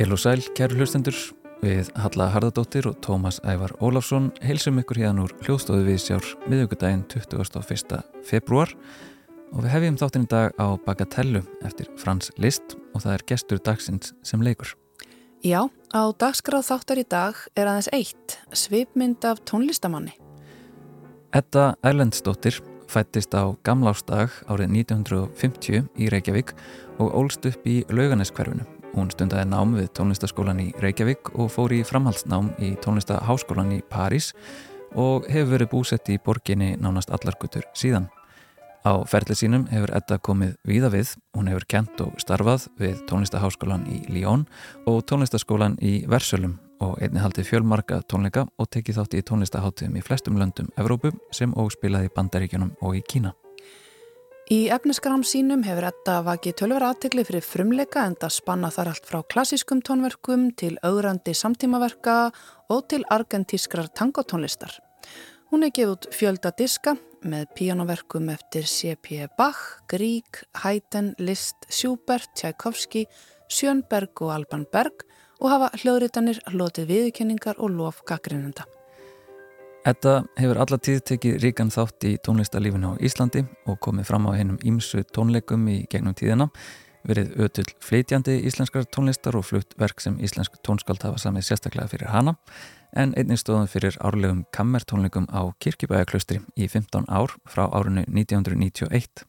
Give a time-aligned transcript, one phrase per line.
[0.00, 1.16] Heil og sæl, kæru hlustendur,
[1.60, 7.02] við Halla Hardadóttir og Tómas Ævar Ólafsson heilsum ykkur hérna úr hljóðstofu við sjár miðugudaginn
[7.12, 7.98] 21.
[8.24, 8.72] februar
[9.52, 13.60] og við hefjum þáttinn í dag á Bagatellu eftir Frans List og það er gestur
[13.60, 14.72] dagsins sem leikur.
[15.44, 20.16] Já, á dagskráð þáttar í dag er aðeins eitt, svipmynd af tónlistamanni.
[21.36, 26.56] Edda Erlendsdóttir fættist á gamlástag árið 1950 í Reykjavík
[26.96, 28.79] og ólst upp í lauganeskverfinu.
[28.90, 34.32] Hún stundaði nám við tónlistaskólan í Reykjavík og fór í framhaldsnám í tónlistaháskólan í París
[34.98, 38.08] og hefur verið búsett í borginni nánast allarkutur síðan.
[38.82, 43.84] Á ferlið sínum hefur Edda komið víða við, hún hefur kent og starfað við tónlistaháskólan
[43.92, 44.46] í Lyon
[44.90, 50.02] og tónlistaskólan í Versölum og einni haldið fjölmarka tónleika og tekið þátt í tónlistaháttuðum í
[50.06, 53.36] flestum löndum Evrópu sem og spilaði í Bandaríkjunum og í Kína.
[54.50, 59.04] Í efnisgram sínum hefur þetta vakið tölver aðtegli fyrir frumleika en það spanna þar allt
[59.06, 62.16] frá klassískum tónverkum til augrandi samtímaverka
[62.74, 64.72] og til argentískrar tangotónlistar.
[65.54, 69.28] Hún er gefið út fjölda diska með píjánoverkum eftir C.P.
[69.38, 73.04] Bach, Grieg, Haydn, Liszt, Schubert, Tchaikovsky,
[73.46, 75.06] Sjönberg og Alban Berg
[75.38, 78.66] og hafa hljóðritanir hlotið viðkenningar og lof gaggrinenda.
[79.88, 84.58] Edda hefur allatíð tekið ríkan þátt í tónlistarlífinu á Íslandi og komið fram á hennum
[84.60, 86.50] ímsu tónleikum í gegnum tíðina,
[87.08, 92.12] verið ötull fleitjandi íslenskar tónlistar og flutt verk sem íslensk tónskald hafa samið sérstaklega fyrir
[92.12, 92.36] hana,
[92.92, 99.24] en einnig stóðum fyrir árlegum kammertónleikum á Kirkjubæjaklaustri í 15 ár frá árinu 1991.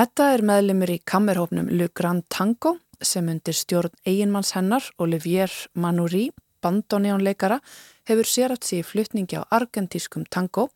[0.00, 6.30] Edda er meðlumur í kammerhópnum Le Grand Tango sem undir stjórn eiginmanns hennar, Olivier Manoury,
[6.64, 7.60] bandóneónleikara,
[8.08, 10.68] hefur sérat sér flutningi á argentískum tango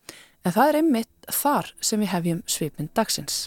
[0.45, 3.47] en það er einmitt þar sem við hefjum svipin dagsins.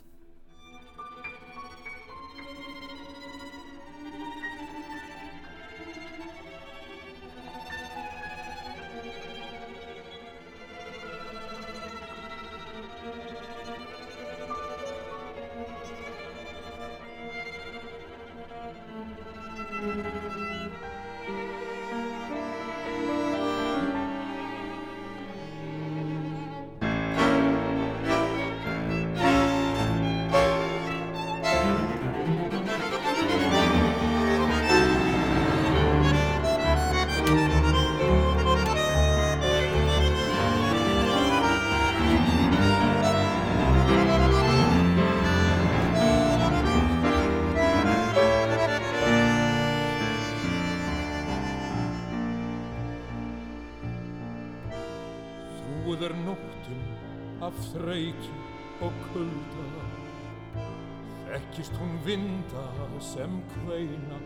[63.20, 64.18] Sem kveina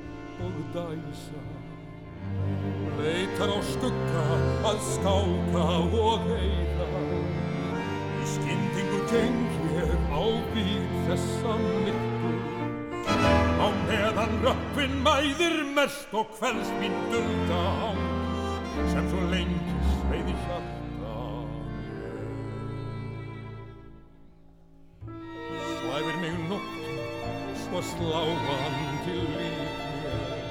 [0.44, 1.42] og dæsa.
[2.98, 4.24] Leitar á skugga
[4.70, 5.64] að skáka
[6.00, 6.88] og heiða
[8.24, 9.42] Í skyndingu geng
[9.76, 10.24] ég á
[10.54, 12.40] býr þessa myrkur
[13.60, 17.92] Á meðan röppin mæðir mest og kvelst mín dulda á
[18.94, 19.83] sem svo lengi
[28.02, 30.48] og sláandi líkmér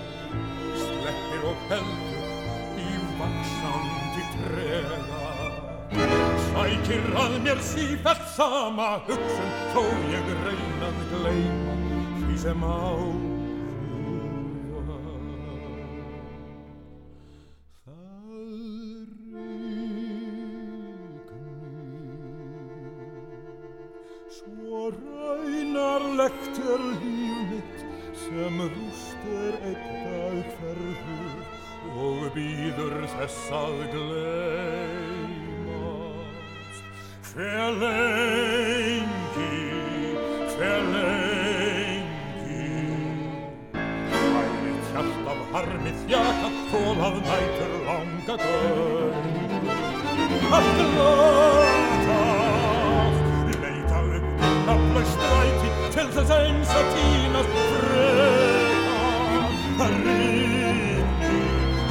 [0.83, 5.25] sleppir og heldur í vaksandi trega.
[6.47, 9.83] Sækir að mér sífælt sama hugsun þó
[10.15, 11.77] ég reynað gleima
[12.23, 13.32] því sem á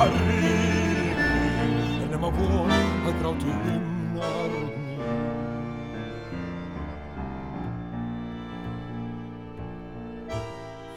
[0.01, 0.53] harri
[2.01, 5.09] en nema vor að grátu vinnar og ný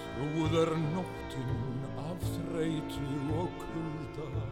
[0.04, 3.10] Þrúður nóttinn af þreitu
[3.42, 4.46] og kulda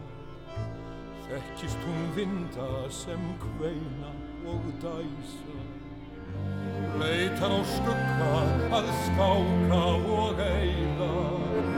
[1.25, 4.11] þekkist hún vinda sem kveina
[4.53, 5.61] og dæsa.
[7.01, 8.33] Leitar á skugga
[8.77, 9.85] að skáka
[10.19, 11.72] og eila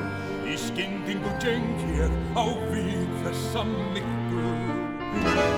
[0.55, 4.51] í skyndingu geng ég á við þessa miklu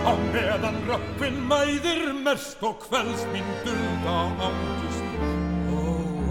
[0.10, 4.16] á meðan röppin mæðir mest og kvelds mín dulda
[4.48, 5.06] áttist
[5.70, 5.84] ó,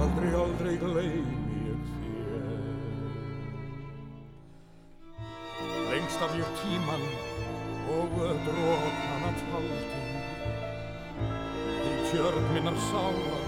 [0.02, 2.50] aldrei, aldrei gleymi ég þér.
[5.92, 7.06] Lengst af ég tíman
[7.94, 10.02] og drókana taldi
[11.86, 13.42] í tjörn minnar sála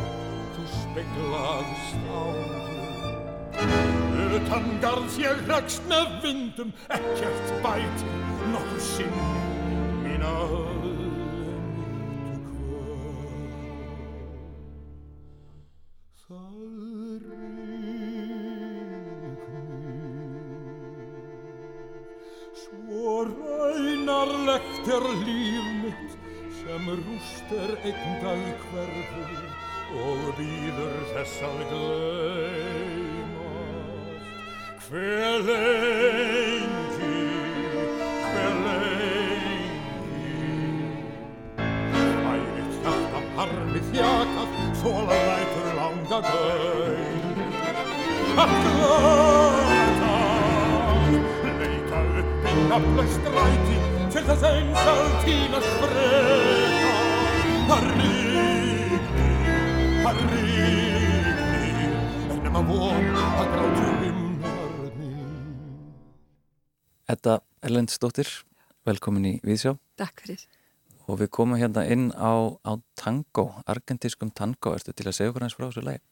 [0.54, 3.97] þú speklaðist áður
[4.38, 8.06] Utan garðs ég rekst með vindum, ekkert bæti,
[8.52, 9.16] nokkur sinn
[10.04, 13.42] mína öllumtu kvöld.
[16.22, 16.58] Það
[17.26, 18.30] rignir,
[22.62, 26.12] svo raunarlegt er líf mitt
[26.62, 29.30] sem rúst er einn dag hverfur
[29.98, 32.37] og býður þess að gleymast.
[34.88, 37.16] Hver lengi,
[38.32, 40.30] hver lengi
[42.30, 47.36] Æriðt hjarta harmi þjakað Þóla lætur langa gauð
[48.46, 50.16] Að glata
[51.60, 53.78] Leika upp í nafnleg stræti
[54.16, 56.92] Til þess eins að tína spreka
[57.68, 59.28] Það ríkni,
[60.00, 61.92] það ríkni
[62.38, 64.07] Ennum að von að grátu um
[67.08, 68.28] Edda Erlendsdóttir,
[68.84, 69.70] velkomin í Víðsjá.
[69.96, 70.42] Takk fyrir.
[71.08, 75.46] Og við komum hérna inn á, á tango, argentískum tango, erstu til að segja okkur
[75.46, 76.02] hans frá þessu lagi?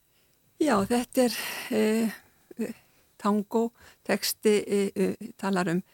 [0.56, 1.36] Já, þetta er
[1.76, 2.72] eh,
[3.20, 3.66] tango,
[4.08, 5.84] teksti eh, talar um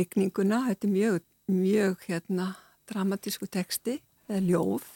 [0.00, 2.50] rigninguna, þetta er mjög, mjög hérna,
[2.88, 4.00] dramatísku teksti,
[4.32, 4.90] eða ljóð,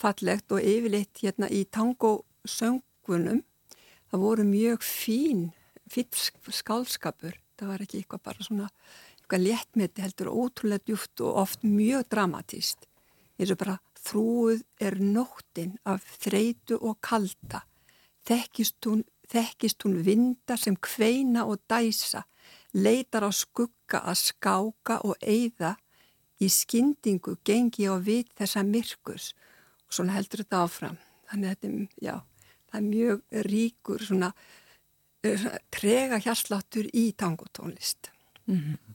[0.00, 3.44] fallegt og yfirleitt hérna í tango söngunum,
[4.08, 5.50] það voru mjög fín,
[5.92, 6.08] fín
[6.48, 8.68] skálskapur það var ekki eitthvað bara svona
[9.16, 12.86] eitthvað léttmeti heldur ótrúlega djúft og oft mjög dramatíst
[13.36, 17.64] eins og bara þrúið er nóttin af þreitu og kalda.
[18.26, 22.24] Þekkist hún, þekkist hún vinda sem kveina og dæsa
[22.76, 25.76] leitar á skugga að skáka og eyða.
[26.36, 29.32] Í skyndingu gengi á vit þessa myrkus
[29.86, 30.98] og svona heldur þetta áfram.
[31.30, 32.16] Þannig að þetta já,
[32.68, 34.32] það er mjög ríkur svona
[35.74, 38.10] trega hjarsláttur í tangotónlist.
[38.46, 38.94] Mm -hmm.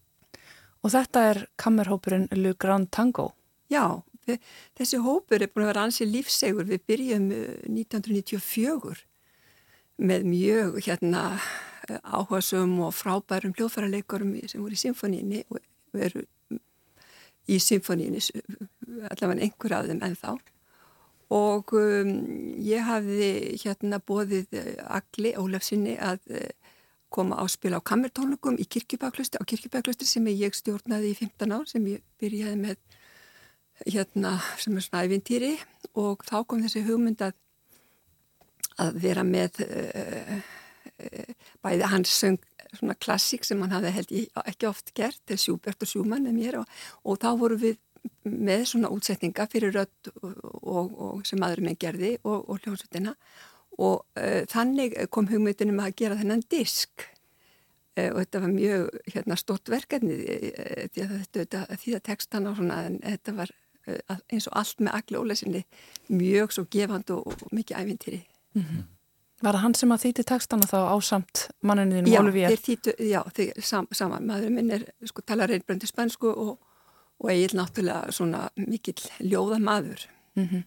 [0.81, 3.33] Og þetta er kammerhópurinn Le Grand Tango?
[3.69, 4.39] Já, við,
[4.77, 6.65] þessi hópur er búin að vera ansið lífsegur.
[6.65, 9.03] Við byrjum 1994 eh,
[9.97, 11.39] með mjög hérna,
[12.03, 15.59] áhersum og frábærum hljóðfærarleikurum sem voru í symfóníinni og
[15.91, 16.23] veru
[17.49, 18.21] í symfóníinni
[19.09, 20.35] allavega einhver af þeim ennþá
[21.31, 22.11] og um,
[22.59, 23.31] ég hafði
[23.61, 26.47] hérna bóðið uh, Agli Ólafsinni að uh,
[27.11, 31.67] koma á spila á kammertónlugum í kirkjubæklustri, á kirkjubæklustri sem ég stjórnaði í 15 ár
[31.67, 32.79] sem ég byrjaði með
[33.87, 35.53] hérna sem er svona ævintýri.
[35.99, 37.35] Og þá kom þessi hugmynd að,
[38.83, 42.39] að vera með uh, uh, bæði hans söng
[42.71, 46.27] svona klassík sem hann hafði held ég ekki oft gert, er Sjúbert og Sjúmann
[46.59, 47.79] og, og þá voru við
[48.23, 53.15] með svona útsetninga fyrir rödd og, og, og sem aðri með gerði og, og hljómsutina
[53.81, 57.05] og uh, þannig kom hugmyndinum að gera þennan disk
[57.97, 62.49] uh, og þetta var mjög hérna, stort verkefni uh, því að þetta því að textan
[62.49, 63.57] á svona en þetta var
[64.29, 65.61] eins og allt með allir ólesinni
[66.13, 68.89] mjög svo gefand og mikið æfintýri mm -hmm.
[69.41, 72.51] Var það hann sem að þýtti textana þá ásamt mannuninum Ólfíjar?
[72.51, 76.59] Já, þeir þýttu, já, þeir sam, saman maður minn er, sko, tala reynbröndi spænsku og
[77.21, 80.07] og eigin náttúrulega svona mikill ljóða maður.
[80.35, 80.63] Mm -hmm.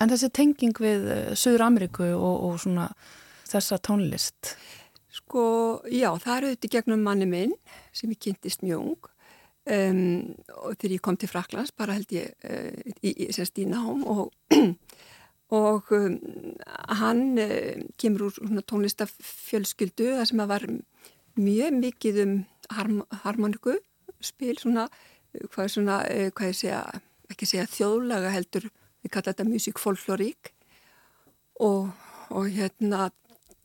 [0.00, 2.90] En þessi tenging við uh, Suður Ameríku og, og svona
[3.48, 4.56] þessa tónlist?
[5.16, 7.54] Sko, já, það eru þetta gegnum manni minn
[7.92, 9.08] sem ég kynntist mjög ung
[9.70, 14.04] um, og þegar ég kom til Fraklands bara held ég uh, í, í, í nám
[14.04, 14.34] og,
[15.60, 16.18] og um,
[17.00, 20.68] hann uh, kemur úr svona tónlistafjölskyldu það sem að var
[21.36, 22.36] mjög mikið um
[22.76, 23.78] harm, harmoniku
[24.24, 24.88] spil svona
[25.50, 26.82] hvað er svona, eh, hvað ég segja,
[27.30, 28.68] ekki segja þjóðlaga heldur,
[29.02, 30.52] við kalla þetta music folklorík
[31.60, 31.90] og,
[32.30, 33.10] og hérna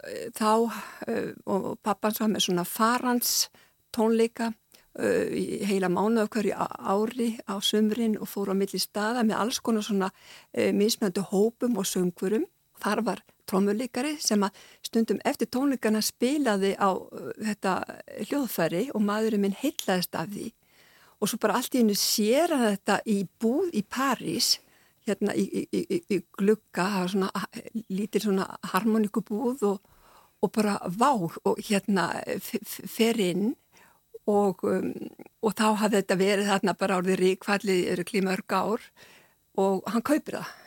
[0.06, 0.72] eh, þá
[1.08, 3.50] eh, og pappans var með svona farans
[3.92, 4.54] tónleika
[4.92, 9.60] í heila mánu af hverju ári á sömurinn og fór á milli staða með alls
[9.63, 10.10] konar svona
[10.51, 12.44] mismjöndu hópum og söngurum.
[12.84, 16.92] Þar var trómuleikari sem að stundum eftir tónleikana spilaði á
[17.40, 17.78] þetta
[18.28, 20.50] hljóðfæri og maðurinn minn heitlaðist af því
[21.22, 24.56] og svo bara allt í hennu sér að þetta í búð í París
[25.08, 27.30] hérna í, í, í, í glugga, svona
[27.90, 29.80] lítil svona harmoníkubúð og,
[30.42, 32.10] og bara vá og hérna
[32.42, 33.51] fer inn
[34.30, 34.92] og, um,
[35.42, 38.86] og þá hafði þetta verið þarna bara árið ríkfallið eru klímörg ár
[39.62, 40.58] og hann kaupir það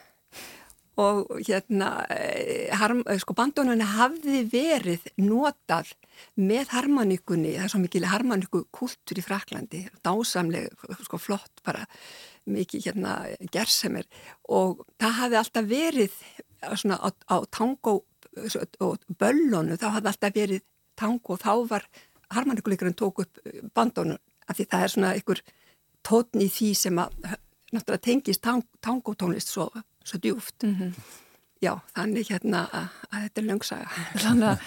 [1.00, 5.90] og hérna eh, eh, sko bandónunni hafði verið notað
[6.38, 11.82] með harmoníkunni, það er svo mikil harmoníku kultur í Fraklandi, dásamlega sko flott bara
[12.50, 13.14] mikið hérna
[13.52, 14.06] gerðsemir
[14.52, 16.18] og það hafði alltaf verið
[16.76, 18.02] svona á, á tango
[18.84, 20.64] og böllonu þá hafði alltaf verið
[20.98, 21.88] tango og þá var
[22.34, 23.42] harmoníkuleikurinn tók upp
[23.74, 25.42] bandónun af því það er svona einhver
[26.04, 27.16] tótn í því sem að
[27.74, 29.68] náttúrulega tengist tang, tangotónlist svo
[30.04, 30.62] svo djúft.
[30.62, 30.92] Mm -hmm.
[31.62, 33.88] Já, þannig hérna að, að þetta er löngsaga.
[34.24, 34.58] Þannig að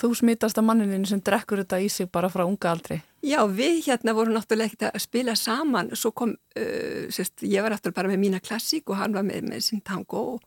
[0.00, 3.02] þú smittast að manninin sem drekkur þetta í sig bara frá unga aldri.
[3.22, 5.92] Já, við hérna vorum náttúrulega ekkert að spila saman.
[5.96, 9.46] Svo kom, uh, sérst, ég var aftur bara með mína klassík og hann var með,
[9.48, 10.42] með sin tango og,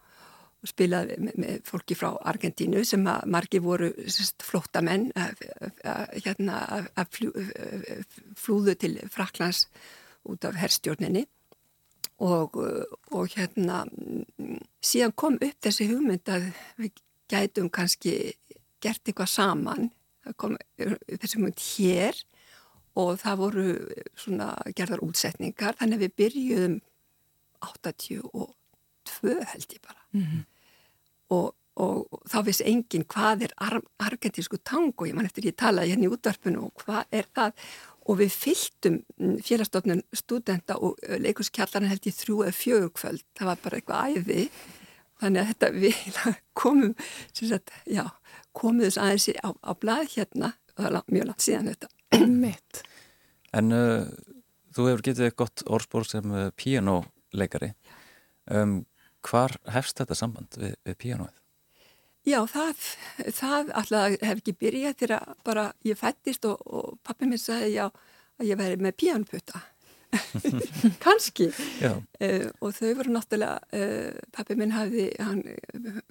[0.67, 5.11] spilaði með, með fólki frá Argentínu sem að margi voru sérst, flóttamenn
[6.25, 7.31] hérna, að fljú,
[8.35, 9.67] flúðu til Fraklands
[10.27, 11.27] út af herstjórninni
[12.23, 12.57] og,
[13.13, 13.83] og hérna
[14.81, 18.15] síðan kom upp þessi hugmynd að við gætum kannski
[18.81, 19.91] gert eitthvað saman.
[20.25, 22.23] Það kom þessi hugmynd hér
[22.97, 23.67] og það voru
[24.17, 25.77] svona gerðar útsetningar.
[25.77, 26.79] Þannig að við byrjuðum
[27.67, 30.01] 82 held ég bara.
[30.13, 30.43] Mm -hmm.
[31.29, 35.91] og, og þá vissi enginn hvað er ar argentísku tango, ég man eftir ég talaði
[35.91, 37.51] hérna í útvarpinu og hvað er það
[38.07, 43.51] og við fylgtum mm, félagstofnun studenta og leikuskjallarinn held ég þrjú eða fjögur kvöld, það
[43.51, 44.47] var bara eitthvað æði.
[45.17, 46.19] Þannig að þetta við
[46.61, 46.93] komum
[47.33, 48.05] sagt, já,
[48.55, 50.53] komum þess aðeins á, á blað hérna.
[50.77, 51.93] Og það er mjög langt síðan þetta.
[52.27, 52.83] Mitt
[53.55, 54.05] En uh,
[54.75, 57.73] þú hefur getið gott orðspór sem uh, píanoleikari
[58.51, 58.79] um,
[59.27, 61.35] Hvar hefst þetta samband við, við píanoið?
[62.27, 62.83] Já, það,
[63.37, 67.85] það alltaf hef ekki byrjað þegar bara ég fættist og, og pappi minn sagði já
[67.87, 69.61] að ég væri með píanputa.
[71.03, 71.47] Kanski.
[71.51, 75.41] Uh, og þau voru náttúrulega, uh, pappi minn hafði, hann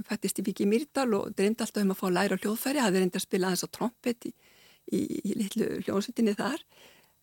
[0.09, 3.27] fættist í Viki Myrdal og dreymdi alltaf um að fá læra hljóðfæri, hafði reyndi að
[3.27, 4.35] spila aðeins á trompet í,
[4.89, 6.65] í, í litlu hljóðsutinni þar.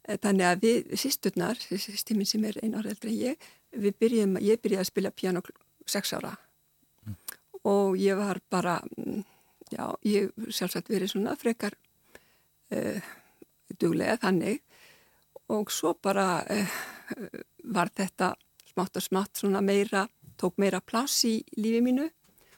[0.05, 4.61] Uh, þannig að við sýsturnar, sýstiminn sem er einar eldri en ég, við byrjum, ég
[4.61, 5.41] byrjaði að spila piano
[5.89, 6.37] sex ára.
[7.07, 9.23] Mm og ég var bara, mm,
[9.71, 11.75] já, ég sjálfsagt verið svona frekar
[12.75, 13.11] uh,
[13.79, 14.61] duglega þannig.
[15.53, 16.79] Og svo bara uh,
[17.63, 18.33] var þetta
[18.73, 20.07] smátt og smátt svona meira,
[20.39, 22.09] tók meira pláss í lífi mínu.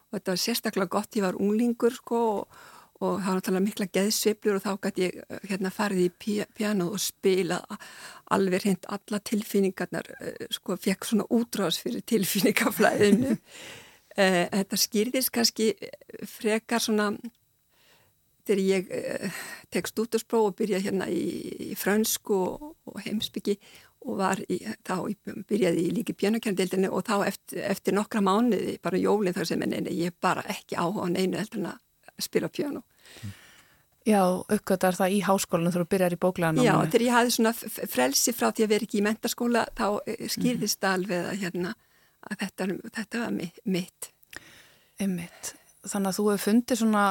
[0.09, 2.59] Og þetta var sérstaklega gott, ég var unglingur sko og,
[3.03, 6.89] og það var náttúrulega mikla geðsviplur og þá gæti ég eh, hérna farið í piano
[6.95, 7.59] og spila
[8.33, 10.07] alveg hreint alla tilfinningarnar,
[10.55, 13.35] sko, fekk svona útráðs fyrir tilfinningaflæðinu
[14.15, 15.74] Uh, þetta skýrðist kannski
[16.24, 17.10] frekar svona
[18.45, 19.39] þegar ég uh,
[19.74, 21.25] tek stúdurspróf og byrja hérna í,
[21.72, 23.57] í frönsku og, og heimsbyggi
[24.05, 25.10] og var í, þá
[25.50, 29.89] byrjaði ég líki pjönukjörndeildinu og þá eftir, eftir nokkra mánuði, bara jólinn þar sem en
[29.89, 31.81] ég bara ekki áhuga á neinu heldur en að
[32.22, 32.84] spila pjönu.
[34.05, 36.65] Já, uppgötar það í háskólinu þú byrjar í bóklæðanum.
[36.67, 37.53] Já, þegar ég hafði svona
[37.89, 40.93] frelsi frá því að vera ekki í mentaskóla þá eh, skýrðist mm -hmm.
[40.93, 41.74] alveg að hérna
[42.29, 43.36] að þetta, þetta var
[43.75, 44.10] mitt.
[45.01, 45.53] Einmitt.
[45.86, 47.05] Þannig að þú hefur fundið svona,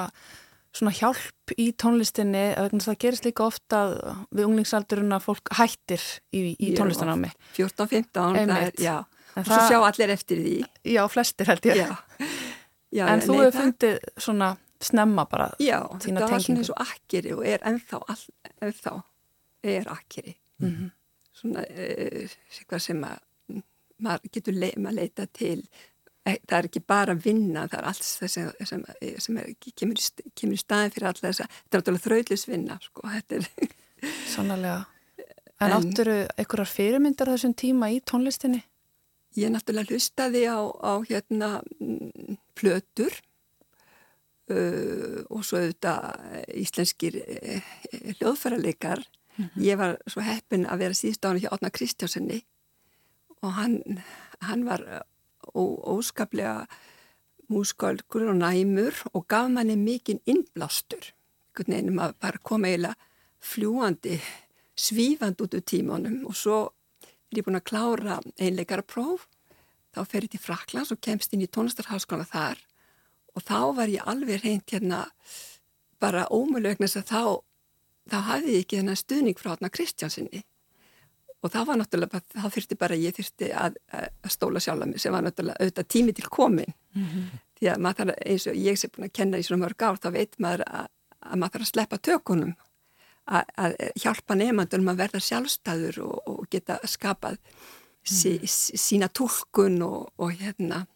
[0.75, 3.83] svona hjálp í tónlistinni, það gerist líka ofta
[4.31, 7.31] við unglingsaldurinn að fólk hættir í, í tónlistanámi.
[7.59, 8.97] 14-15, það er, já.
[9.35, 10.57] En og það, svo sjá allir eftir því.
[10.95, 11.83] Já, flestir held ég.
[11.85, 11.95] Já.
[12.95, 14.53] Já, en þú hefur fundið svona
[14.85, 18.21] snemma bara já, þetta var svona eins og akkeri og er ennþá, all,
[18.63, 18.93] ennþá
[19.75, 20.37] er akkeri.
[20.63, 20.91] Mm -hmm.
[21.35, 23.19] Svona eitthvað uh, sem að
[24.05, 25.59] maður getur le maður leita til
[26.25, 28.83] e, það er ekki bara að vinna það er allt sem, sem,
[29.27, 30.03] sem er, kemur,
[30.35, 33.15] kemur í staðin fyrir alltaf þess að þetta er náttúrulega þrauðlisvinna sko,
[34.35, 34.83] Sannlega
[35.61, 38.65] En, en átturu einhverjar fyrirmyndar þessum tíma í tónlistinni?
[39.39, 41.51] Ég náttúrulega hlustaði á, á hérna
[42.59, 43.15] plötur
[44.51, 47.71] uh, og svo auðvitað íslenskir uh,
[48.19, 49.63] hljóðfærarleikar mm -hmm.
[49.63, 52.43] ég var svo heppin að vera síðust ána hjá Átna Kristjásenni
[53.45, 53.81] og hann,
[54.41, 54.83] hann var
[55.55, 56.65] óskaplega
[57.53, 61.13] múskalkur og næmur og gaf manni mikinn innblástur.
[61.55, 62.97] Veginn maður bara kom eiginlega
[63.45, 64.19] fljúandi
[64.75, 66.25] svífand út úr tímanum.
[66.27, 66.59] Og svo
[67.31, 69.29] er ég búin að klára einleikara próf
[69.95, 72.59] þá fer ég til Fraklands og kemst inn í tónastarháskóna þar.
[73.37, 75.05] Og þá var ég alveg reynd hérna
[76.01, 77.23] bara ómulögnis að þá
[78.11, 80.43] þá hafði ég ekki þennan stuðning frá Átna Kristjánsinni
[81.45, 85.03] og það var náttúrulega, það þurfti bara ég þurfti að, að stóla sjálf að mig
[85.03, 87.41] sem var náttúrulega auðvitað tími til komin mm -hmm.
[87.59, 90.01] því að maður þarf eins og ég sé búin að kenna í svona mörg ár
[90.01, 90.89] þá veit maður að,
[91.21, 92.55] að maður þarf að sleppa tökunum
[93.27, 97.39] að, að hjálpa nefnandunum að verða sjálfstæður og, og geta skapað
[98.03, 98.49] sí, mm.
[98.79, 100.87] sína tólkun og, og hérna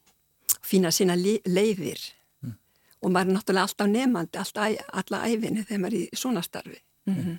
[0.63, 2.01] fína sína leiðir
[2.43, 2.55] mm.
[3.03, 6.81] og maður er náttúrulega alltaf nefnandi alltaf alla æfinni þegar maður er í svona starfi
[7.07, 7.39] -hmm.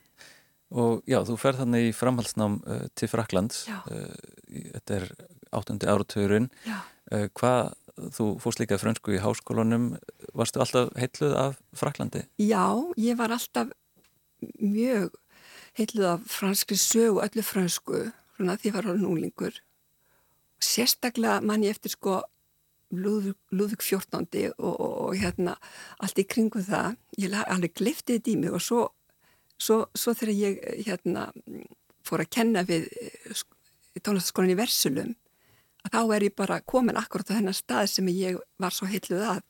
[0.69, 4.13] Og já, þú ferð þannig í framhaldsnám uh, til Fraklands uh,
[4.49, 5.07] þetta er
[5.55, 6.49] áttundi áratugurinn.
[7.09, 7.73] Uh, hvað
[8.15, 9.95] þú fórst líka frönsku í háskólanum.
[10.37, 12.23] Varstu alltaf heitluð af Fraklandi?
[12.39, 13.73] Já, ég var alltaf
[14.61, 15.09] mjög
[15.75, 18.05] heitluð af franski sögu, öllu fransku
[18.37, 19.57] svona því var hann úlingur
[20.63, 22.21] sérstaklega mann ég eftir sko
[22.89, 24.23] Lúðvík 14.
[24.57, 25.51] Og, og, og hérna
[26.01, 26.95] allt í kringu það.
[27.21, 28.79] Ég alveg gliftið þetta í mig og svo,
[29.61, 31.29] svo, svo þegar ég hérna
[32.07, 33.43] fór að kenna við eh,
[33.99, 35.13] tónlistaskólan í Versulum
[35.85, 39.23] að þá er ég bara komin akkurat á þennan stað sem ég var svo heitluð
[39.35, 39.41] að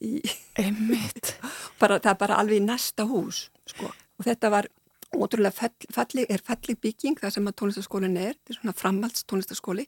[0.00, 0.20] í,
[1.80, 3.90] bara, það er bara alveg í næsta hús sko.
[3.90, 4.70] og þetta var
[5.14, 9.26] ótrúlega fall, fallig, er fallig bygging það sem að tónlistaskólinn er, þetta er svona framhalds
[9.30, 9.86] tónlistaskóli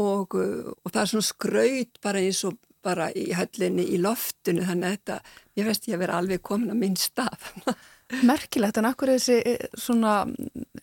[0.00, 4.64] og, uh, og það er svona skraut bara eins og bara í höllinni í loftinu
[4.64, 5.16] þannig að þetta,
[5.60, 7.48] ég veist ég að vera alveg komin á minn stað
[8.26, 10.24] Merkilegt en akkur er þessi eh, svona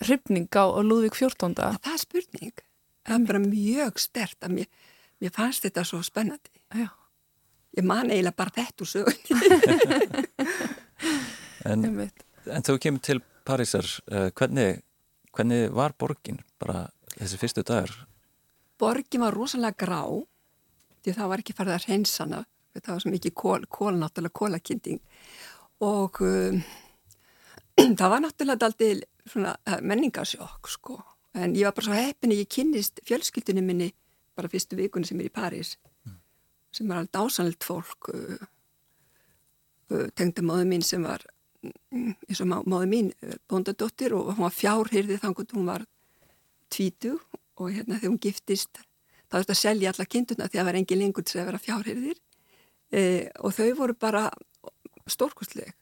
[0.05, 1.57] hrifning á Lúðvík 14.
[1.57, 2.55] Það er spurning
[3.07, 4.71] það er bara mjög stert að mér,
[5.23, 6.89] mér fannst þetta svo spennandi Já.
[7.77, 9.19] ég man eiginlega bara þetta úr sögun
[11.71, 11.87] en,
[12.51, 14.81] en þú kemur til Parísar uh, hvernig,
[15.35, 17.93] hvernig var borgin bara þessi fyrstu dagar?
[18.77, 20.03] Borgin var rosalega grá
[21.03, 22.43] því það var ekki farið að hreinsana
[22.77, 24.99] það var svo mikið kól, kól náttúrulega kólakinding
[25.85, 26.59] og um,
[27.99, 30.97] það var náttúrulega aldrei menningarsjók sko
[31.37, 33.91] en ég var bara svo heppin að ég kynnist fjölskyldunum minni
[34.37, 36.17] bara fyrstu vikunni sem er í París mm.
[36.73, 38.45] sem var alveg dásanlegt fólk uh,
[39.93, 41.25] uh, tengda móðu mín sem var
[41.63, 43.11] mm, eins og móðu mín
[43.49, 45.87] bóndadóttir og hún var fjárhyrði þannig að hún var
[46.73, 47.17] tvítu
[47.57, 48.81] og hérna þegar hún giftist
[49.27, 51.65] þá þurfti að selja alla kinduna því að það var engin lengur til að vera
[51.65, 54.29] fjárhyrðir uh, og þau voru bara
[55.07, 55.75] stórkostleg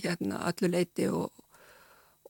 [0.00, 1.30] hérna allu leiti og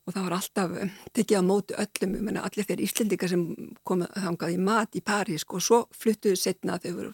[0.03, 3.45] og það var alltaf eh, tekið á mótu öllum, ég menna allir þeir íslendika sem
[3.87, 7.13] komið þangað í mat í París og svo fluttuðu setna þau voru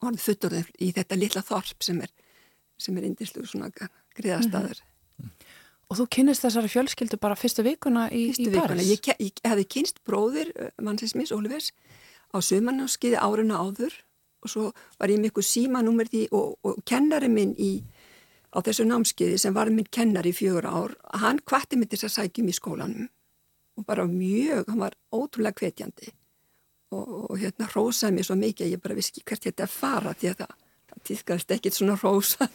[0.00, 2.12] horfið futturðið í þetta litla þorp sem er,
[2.80, 3.68] sem er indislu svona
[4.16, 4.80] griðastadur.
[4.80, 5.56] Mm -hmm.
[5.90, 8.88] Og þú kynist þessari fjölskyldu bara fyrstu vikuna í, fyrstu í París?
[8.88, 11.72] Ég, ég, ég hefði kynst bróðir eh, mannsins Ólivers
[12.32, 13.92] á sömannáskiði áruna áður
[14.40, 17.82] og svo var ég með ykkur símanúmerði og, og kennari minn í
[18.50, 22.16] á þessu námskiði sem var minn kennar í fjögur ár, hann kvatti mig til að
[22.16, 23.10] sækjum í skólanum.
[23.78, 26.10] Og bara mjög, hann var ótrúlega hvetjandi.
[26.90, 30.14] Og, og hérna rósaði mér svo mikið að ég bara vissi hvert þetta er fara
[30.18, 30.54] því að það,
[30.90, 32.48] það týðkast ekkit svona rósa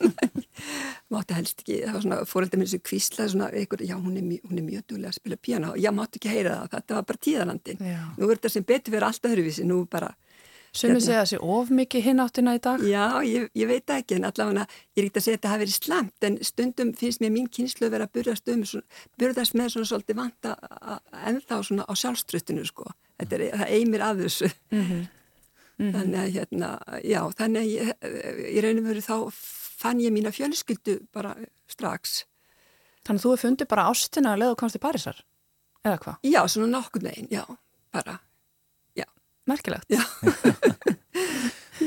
[1.13, 4.27] mátti helst ekki, það var svona fóröldið mér sem kvíslaði svona einhver, já hún er,
[4.43, 7.07] hún er mjög dúlega að spila piano og ég mátti ekki heyra það, þetta var
[7.13, 10.11] bara tíðalandin nú er þetta sem betur verið allt öðruvísi, nú bara
[10.75, 12.81] Sumið segja þessi of mikið hináttina í dag?
[12.83, 15.63] Já, ég, ég veit ekki en allavega ég er ekkert að segja að þetta hafi
[15.63, 18.65] verið slamt en stundum finnst mér mín kynslu að vera að burðast, um,
[19.21, 20.55] burðast með svona svolítið vanta
[21.31, 22.89] ennþá svona á sjálfströttinu sko.
[23.21, 24.51] Þetta er, það eimir af þessu.
[24.71, 25.07] Mm -hmm.
[25.75, 25.95] Mm -hmm.
[25.95, 26.69] Þannig að hérna,
[27.03, 27.93] já, þannig að ég,
[28.55, 29.17] ég reynum verið þá
[29.79, 31.35] fann ég mína fjölskyldu bara
[31.67, 32.25] strax.
[33.05, 35.25] Þannig að þú hefði fundið bara ástina að leða og komst í Parísar?
[35.85, 36.15] Eða hvað?
[36.23, 37.45] Já, svona nokkur neginn, já,
[37.91, 38.19] bara
[39.49, 39.89] Merkilegt.
[39.93, 40.01] Já.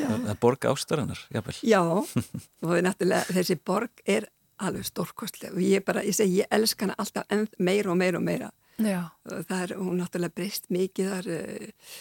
[0.09, 1.57] Það er borg ástarannar, jáfnvel.
[1.65, 1.81] Já,
[2.65, 2.91] og
[3.33, 7.93] þessi borg er alveg stórkostlega og ég bara, ég segi, ég elska hana alltaf meira
[7.93, 8.51] og meira og meira.
[8.79, 9.11] Já.
[9.31, 11.93] Og það er, hún náttúrulega breyst mikið þar, uh,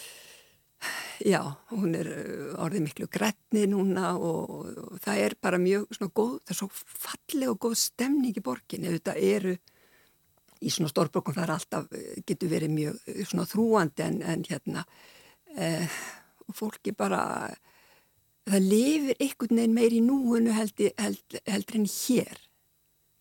[1.26, 1.40] já,
[1.72, 6.36] hún er uh, orðið miklu grætni núna og, og það er bara mjög svona góð,
[6.44, 6.70] það er svo
[7.08, 9.56] falleg og góð stemning í borginni, þetta eru
[10.58, 11.92] í svona stórborgum það er alltaf,
[12.26, 14.84] getur verið mjög svona þrúandi en, en hérna
[15.58, 15.98] eh,
[16.48, 17.22] og fólki bara
[18.48, 22.44] það lifir einhvern veginn meir í núinu heldur, heldur, heldur en hér.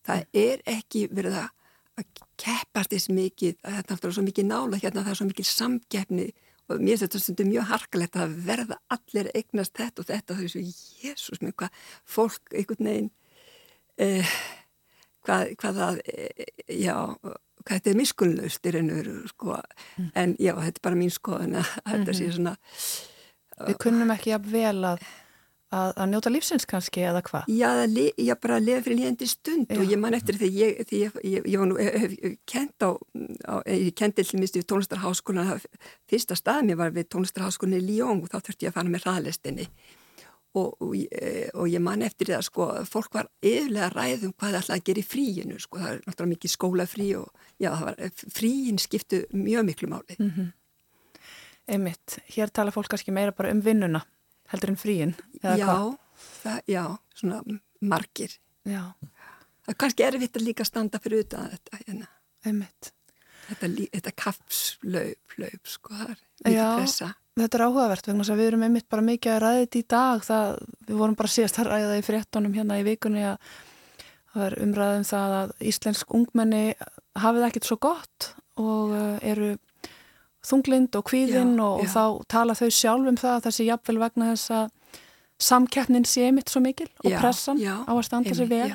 [0.08, 1.50] Það er ekki verið að,
[2.00, 5.50] að keppast þess mikið það er náttúrulega svo mikið nála hérna það er svo mikið
[5.52, 6.28] samkeppni
[6.68, 10.42] og mér finnst þetta stundum mjög harkalegt að verða allir eignast þetta og þetta og
[10.44, 10.64] þessu,
[11.02, 11.84] jésús minn hvað
[12.16, 13.12] fólk einhvern veginn
[14.04, 14.34] eh,
[15.26, 16.98] hvað, hvað það eh, já
[17.68, 19.60] þetta er miskunnlaust í raun og veru sko.
[19.98, 20.10] mm.
[20.16, 22.18] en já, þetta er bara mín skoðan að þetta mm -hmm.
[22.20, 22.36] sé mhm.
[22.40, 22.58] svona
[23.58, 25.00] Við kunnum ekki að vel að
[25.74, 27.50] að, að njóta lífsins kannski eða hvað?
[27.52, 27.70] Já,
[28.24, 29.80] ég bara að lifa fyrir líðandi stund já.
[29.80, 32.16] og ég man eftir því ég, því ég, ég, ég var nú, hef,
[32.48, 32.90] kent á,
[33.44, 35.54] á ég kendi til minnst við tónlistarháskólan
[36.10, 39.08] fyrsta staðum ég var við tónlistarháskólan í Líón og þá þurfti ég að fara með
[39.08, 39.68] hraðlistinni
[40.58, 40.94] og, og,
[41.54, 45.04] og ég man eftir það sko, fólk var yfirlega ræðum hvað það ætlaði að gera
[45.04, 48.02] í fríinu sko, það er náttúrulega mikið skólafrí og já, var,
[48.40, 50.18] fríin skiptu mjög miklu máli.
[50.20, 50.52] Mm -hmm.
[51.68, 54.02] Einmitt, hér tala fólk kannski meira bara um vinnuna
[54.52, 55.98] heldur en fríin, eða hvað?
[56.44, 57.42] Já, já, svona
[57.82, 58.38] margir.
[58.66, 58.94] Já.
[59.66, 62.08] Það er kannski erfitt að líka standa fyrir auðvitað þetta, hérna.
[62.46, 62.92] Einmitt.
[63.48, 67.10] Þetta, þetta kapslaup, laup, sko, það er mikið pressa.
[67.38, 70.24] Þetta er áhugavert vegna að við erum einmitt bara mikið að ræða þetta í dag.
[70.26, 70.54] Það,
[70.88, 73.52] við vorum bara síðast að ræða það í fréttonum hérna í vikunni að
[74.34, 76.64] það er umræðum það að íslensk ungmenni
[77.18, 79.52] hafið ekkert svo gott og eh, eru
[80.48, 84.54] þunglind og kvíðinn og, og þá tala þau sjálf um það þessi jafnvel vegna þess
[84.58, 85.06] að
[85.48, 88.70] samkeppnin sé einmitt svo mikil og já, pressan já, á að standa sér vel.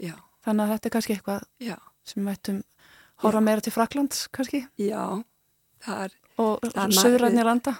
[0.00, 0.14] já,
[0.46, 1.42] þannig að þetta er kannski eitthvað
[2.08, 2.62] sem við ættum
[3.24, 4.62] horfa meira til Fraklands kannski.
[4.80, 5.02] Já,
[5.84, 7.74] það er og söðræðni landa?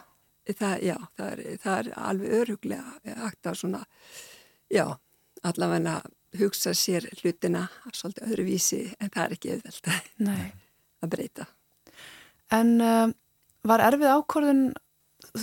[0.48, 3.82] Það, Já, það er, það er alveg öruglega hægt að svona
[4.72, 4.84] já,
[5.44, 5.98] allavega
[6.38, 9.90] hugsa sér hlutina svolítið öðruvísi en það er ekki auðvelt
[11.04, 11.46] að breyta.
[12.56, 13.12] En uh,
[13.68, 14.64] var erfið ákvörðun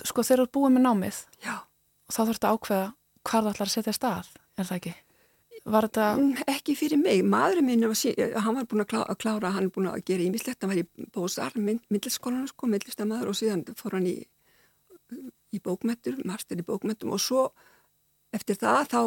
[0.02, 1.22] sko þegar þú búið með námið?
[1.46, 1.56] Já.
[1.62, 2.88] og þá þurftu að ákveða
[3.26, 4.96] hvað það ætlar að setja stað, er það ekki?
[5.66, 6.08] Var þetta...
[6.20, 7.24] Mm, ekki fyrir mig.
[7.26, 10.62] Maðurinn minn, var, hann var búin að klára, klára hann er búin að gera ímislegt.
[10.62, 14.20] Hann var í bósar, myndliskólan, sko, myndlistamæður og síðan fór hann í,
[15.56, 17.48] í bókmettur, master í bókmettum og svo
[18.36, 19.00] eftir það þá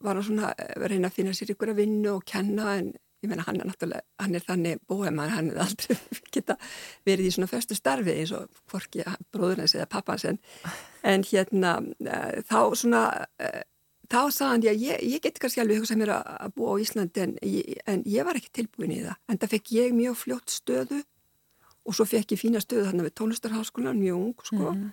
[0.00, 3.28] var hann svona að reyna að finna sér ykkur að vinna og kenna en ég
[3.28, 5.96] meina hann er náttúrulega, hann er þannig bóheimar, hann er aldrei
[6.34, 6.56] geta
[7.08, 10.40] verið í svona föstu starfi eins og hvorki bróðurins eða pappans en,
[11.04, 13.02] en hérna eh, þá svona
[13.42, 13.62] eh,
[14.10, 16.82] þá sagði hann, já, ég, ég get kannski alveg hugsað mér að, að búa á
[16.82, 17.36] Íslandi en,
[17.92, 19.20] en ég var ekki tilbúin í það.
[19.30, 21.00] En það fekk ég mjög fljótt stöðu
[21.86, 24.74] og svo fekk ég fína stöðu þarna við tónlistarháskólan, mjög ung, sko.
[24.74, 24.90] Mm.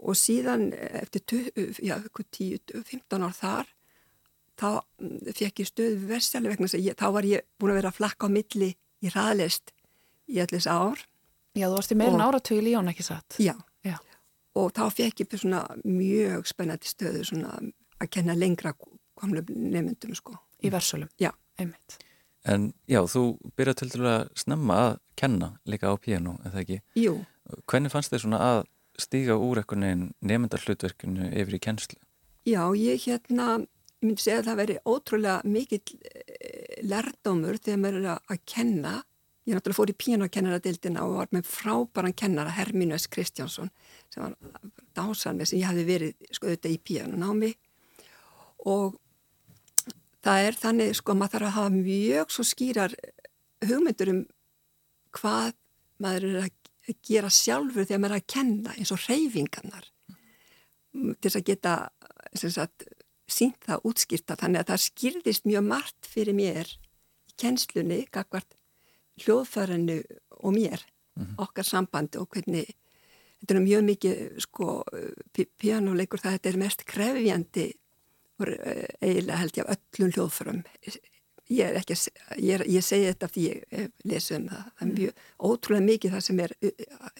[0.00, 0.70] Og síðan
[1.02, 3.72] eftir 10-15 ár þar,
[4.60, 7.92] þá mm, fekk ég stöðu Versjali vegna þess að þá var ég búin að vera
[7.92, 9.74] að flakka á milli í raðlist
[10.30, 11.02] í allis ár.
[11.58, 13.36] Já, þú varst í meirin áratugil í án, ekki satt?
[13.42, 13.56] Já.
[13.84, 13.98] já.
[14.56, 17.58] Og þá fekk ég svona mjög spennandi stöðu svona
[18.00, 18.74] að kenna lengra
[19.20, 20.36] komlu nefndum sko.
[20.64, 21.10] Í versölum?
[21.20, 21.32] Já.
[21.60, 21.98] Einmitt.
[22.48, 23.24] En já, þú
[23.58, 26.78] byrjaði til dælu að snemma að kenna líka á piano, eða ekki?
[26.96, 27.18] Jú.
[27.68, 28.62] Hvernig fannst þið svona að
[29.00, 32.00] stíga úr eitthvað nefndar hlutverkinu yfir í kennslu?
[32.48, 33.60] Já, ég hérna,
[34.00, 38.94] ég myndi segja að það veri ótrúlega mikill eh, lærdámur þegar maður er að kenna.
[39.48, 43.08] Ég náttúrulega fór í pianokennaradeildina og var með frábæran kennara Hermínu S.
[43.12, 43.72] Kristjánsson
[44.12, 44.36] sem var
[44.96, 47.52] dásan með sem ég hafi verið sko auðvitað í pianonámi
[48.68, 48.98] og
[50.24, 52.94] það er þannig sko maður þarf að hafa mjög svo skýrar
[53.64, 54.20] hugmyndur um
[55.16, 55.54] hvað
[56.00, 59.88] maður er að gera sjálfur þegar maður er að kenna eins og reyfingarnar
[60.90, 61.74] til þess að geta
[62.34, 62.86] sagt,
[63.30, 66.70] sínt það útskýrta þannig að það skýrðist mjög margt fyrir mér
[67.30, 68.56] í kennslunni gagvart
[69.20, 70.00] hljóðfærinu
[70.40, 71.34] og mér mm -hmm.
[71.38, 72.74] okkar sambandi og hvernig
[73.40, 74.84] þetta er mjög mikið sko
[75.58, 77.66] pianoleikur það þetta er mest krefjandi
[78.40, 80.62] Eh, eiginlega held ég af öllum hljóðförum
[81.50, 81.96] ég er ekki
[82.38, 84.66] ég, ég segi þetta því ég lesi um það.
[84.78, 86.54] Það er mjög ótrúlega mikið það sem er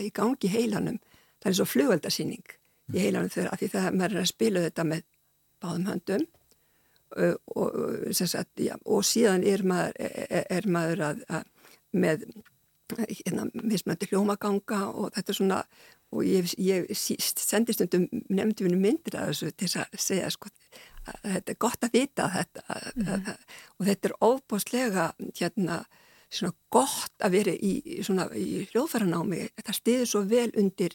[0.00, 0.98] í gangi heilanum.
[1.40, 3.00] Það er svo flugveldarsýning í mm.
[3.00, 5.06] heilanum þegar að því það maður er að spila þetta með
[5.61, 6.28] báðum höndum
[7.11, 7.78] og,
[8.14, 11.48] sagt, já, og síðan er maður, er, er maður að, að
[11.90, 12.28] með
[12.98, 15.59] hérna, mismöndi hljómaganga og þetta er svona
[16.11, 20.50] og ég, ég sendist um nefndinu myndir að þessu til að segja sko
[21.23, 23.35] þetta er gott að vita þetta mm -hmm.
[23.79, 25.85] og þetta er óbúslega hérna
[26.31, 30.94] svona gott að vera í, svona, í hljóðfæranámi, þetta stiður svo vel undir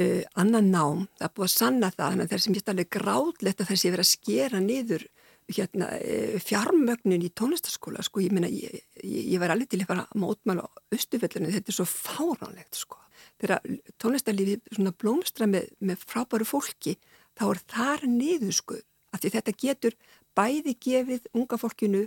[0.00, 2.72] uh, annan nám, það er búið að sanna það þannig að það er sem ég
[2.72, 5.06] alveg gráðlegt að þessi verið að skera niður
[5.48, 9.92] hérna, uh, fjármögnin í tónlistaskóla sko, ég meina, ég, ég, ég var alveg til að
[9.92, 13.00] fara að mótmála á Östufellinu, þetta er svo fáránlegt sko,
[13.42, 16.96] þegar tónlistarlífi svona blómstra með, með frábæru fólki,
[17.36, 18.80] þá er þar niður sko
[19.12, 19.98] af því þetta getur
[20.38, 22.06] bæði gefið unga fólkinu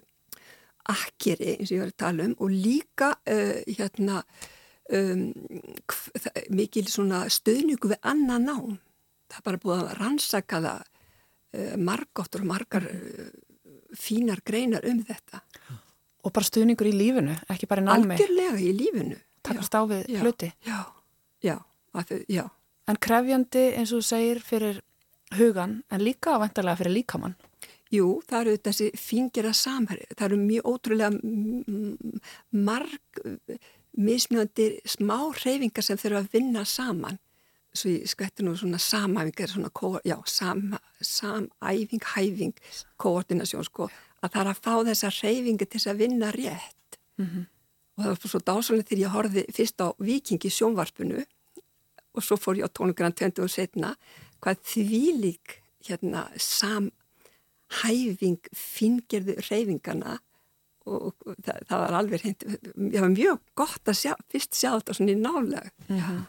[0.92, 4.22] akkeri eins og ég var að tala um og líka uh, hérna
[4.92, 5.28] um,
[6.54, 8.80] mikil svona stöðningu við annan nám.
[9.32, 13.28] Það er bara búið að rannsaka það uh, margóttur og margar uh,
[13.98, 15.44] fínar greinar um þetta.
[16.22, 18.16] Og bara stuðningur í lífinu, ekki bara í námi.
[18.16, 19.18] Algjörlega í lífinu.
[19.42, 20.52] Takast á við hluti.
[20.68, 20.84] Já,
[21.42, 21.58] já,
[22.30, 22.46] já.
[22.90, 24.82] En krefjandi eins og þú segir fyrir
[25.38, 27.36] hugan en líka vantarlega fyrir líkamann.
[27.91, 31.10] Jú, það eru þessi fingjara samhæri, það eru mjög ótrúlega
[32.52, 33.24] marg
[34.00, 37.20] mismjöndi smá hreyfingar sem þurfa að vinna saman
[37.74, 42.56] svo ég skvætti nú svona samæfingar, svona, já, sam, samæfing, hæfing,
[43.00, 43.88] koordinasjón, sko,
[44.22, 47.00] að það er að fá þessa reyfingi til þess að vinna rétt.
[47.17, 47.46] Mm -hmm.
[47.98, 51.26] Og það var svo dásalega þegar ég horfið fyrst á vikingi sjónvarpunu
[52.13, 53.96] og svo fór ég á tónungrann 20 og setna,
[54.42, 55.48] hvað því lík,
[55.88, 60.18] hérna, samhæfing fingerðu reyfingana
[60.90, 61.14] og
[61.46, 65.14] það, það var alveg hreint, það var mjög gott að sjá, fyrst sjá þetta svona
[65.14, 65.70] í nálega.
[65.88, 66.24] Mm -hmm.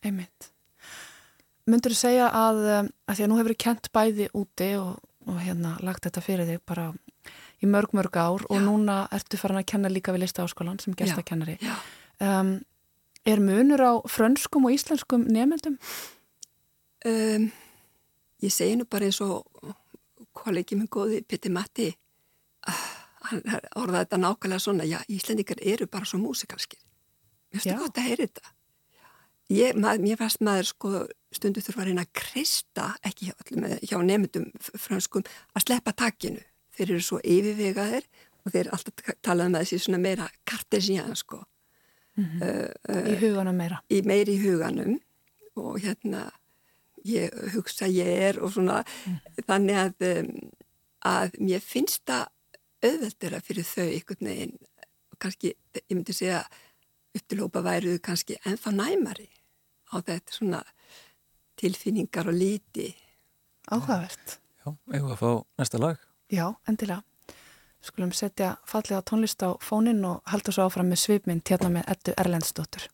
[0.00, 0.48] Einmitt.
[1.68, 4.96] Myndur þú segja að, um, að því að nú hefur þið kent bæði úti og,
[5.28, 6.86] og hérna lagt þetta fyrir þig bara
[7.60, 8.48] í mörg mörg ár já.
[8.48, 11.58] og núna ertu farin að kenna líka við lista áskólan sem gestakennari.
[12.20, 12.64] Um,
[13.24, 15.76] er munur á frönskum og íslenskum nefnendum?
[17.08, 17.50] Um,
[18.44, 19.46] ég segi nú bara eins og
[20.36, 21.88] kollegi minn góði Pitti Matti
[22.68, 22.88] uh,
[23.28, 23.42] hann
[23.78, 26.80] orðaði þetta nákvæmlega svona, já, íslendikar eru bara svo músikalskir.
[27.50, 28.54] Mér finnst þetta gott að heyra þetta.
[29.50, 30.90] Ég, mað, mér fannst maður sko
[31.34, 33.34] stundu þurfa að reyna að kristja, ekki hjá,
[33.82, 34.46] hjá nefndum
[34.78, 36.42] franskum, að sleppa takkinu.
[36.76, 38.06] Þeir eru svo yfirvegaðir
[38.44, 41.42] og þeir alltaf talaði með þessi svona meira kartesían sko.
[42.16, 42.42] Mm -hmm.
[42.46, 43.82] uh, uh, í huganum meira.
[43.90, 45.00] Í meiri í huganum
[45.58, 46.28] og hérna
[47.08, 49.44] ég hugsa ég er og svona mm.
[49.48, 50.32] þannig að, um,
[51.10, 52.28] að mér finnst það
[52.80, 54.58] auðveldera fyrir þau einhvern veginn
[55.20, 56.40] kannski, ég myndi segja
[57.16, 59.28] upptilhópa væruðu kannski ennþá næmari
[59.90, 60.60] á þetta svona
[61.60, 62.88] tilfinningar og líti.
[63.70, 64.38] Áhugavert.
[64.62, 66.06] Já, eigum við að fá næsta lag?
[66.32, 67.02] Já, endilega.
[67.84, 72.16] Skulum setja fallega tónlist á fónin og halda svo áfram með svipminn térna með Eddu
[72.20, 72.88] Erlendsdóttur.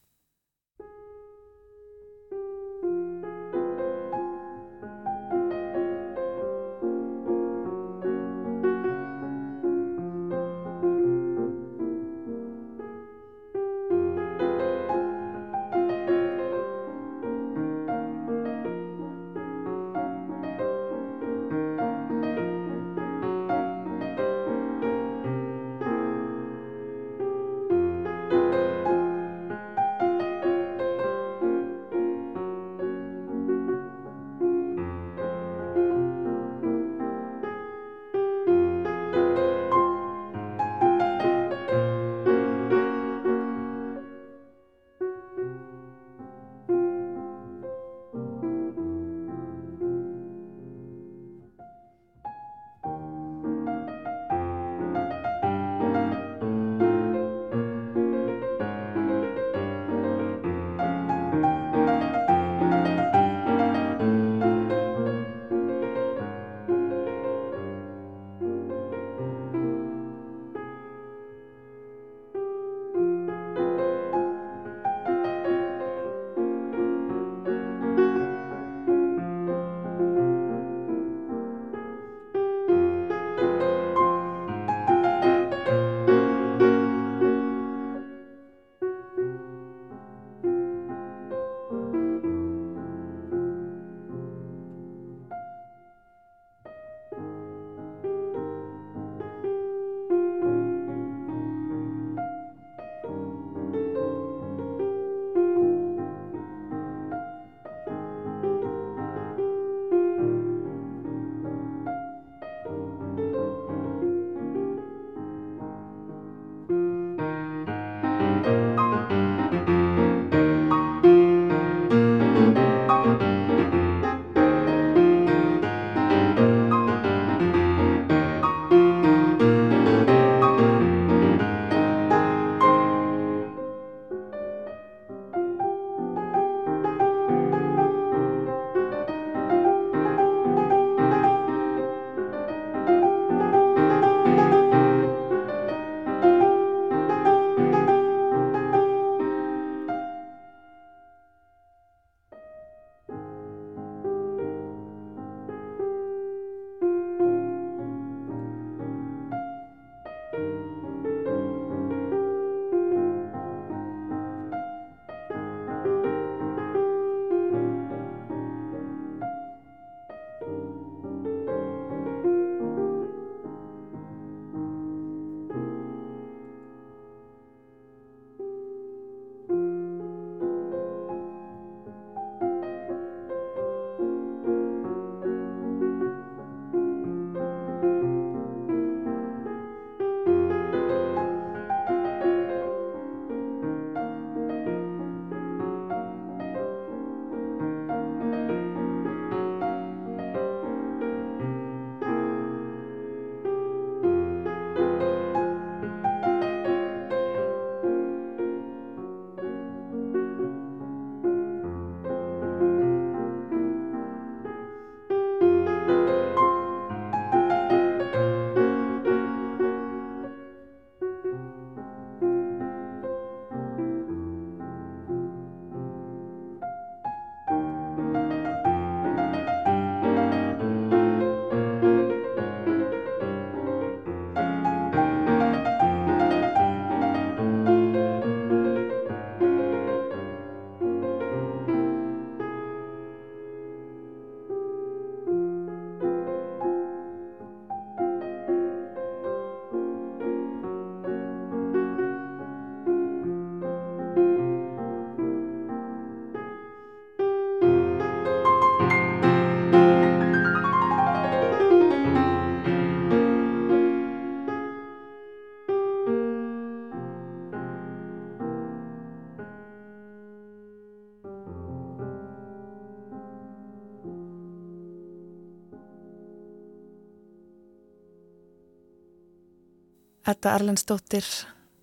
[280.27, 281.27] Þetta Erlendstóttir,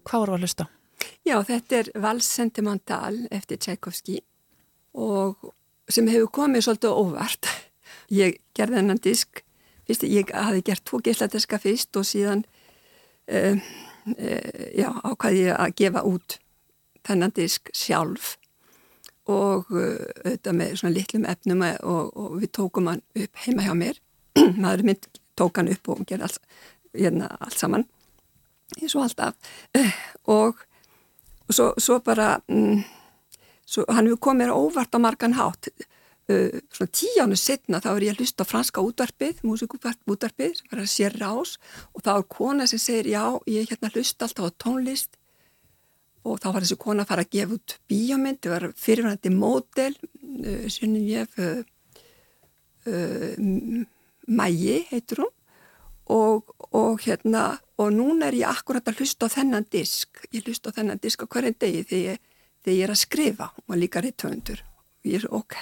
[0.04, 0.66] hvað voru að hlusta?
[1.24, 4.18] Já, þetta er Vals Sentimental eftir Tchaikovsky
[5.00, 5.54] og
[5.88, 7.48] sem hefur komið svolítið óvart.
[8.24, 9.46] Ég gerði hennan disk,
[9.88, 12.44] fyrst, ég hafi gert tvo geisladiska fyrst og síðan
[13.32, 16.38] uh, uh, já, ákvaði ég að gefa út
[17.08, 18.36] þennan disk sjálf
[19.32, 23.74] og uh, auðvitað með svona litlum efnum og, og við tókum hann upp heima hjá
[23.86, 24.04] mér.
[24.64, 26.48] Maður mynd tók hann upp og gerði allt,
[26.92, 27.88] hérna, allt saman
[28.82, 29.34] eins og alltaf
[30.36, 30.62] og,
[31.50, 32.84] svo, svo bara mm,
[33.66, 35.72] svo, hann hefur komið óvart á margan hátt.
[36.32, 40.84] Uh, svona tíjánu setna þá er ég að hlusta á franska útvarpið músikútvarpið sem var
[40.86, 41.58] að sér rás.
[41.92, 45.20] Og þá er kona sem segir já ég er hérna að hlusta alltaf á tónlist.
[46.24, 49.98] Og þá var þessi kona að fara að gefa út bíómynd, það var fyrirvændi módel
[50.00, 51.64] uh, sinni ég uh,
[52.88, 53.90] uh
[54.24, 55.32] Mægi heitur hún.
[56.08, 60.22] Og, og hérna og núna er ég akkurat að hlusta á þennan disk.
[60.34, 62.22] Ég hlusta á þennan disk á hverjum degi þegar ég,
[62.62, 65.58] þegar ég er að skrifa og líka rittöfundur og ég er ok.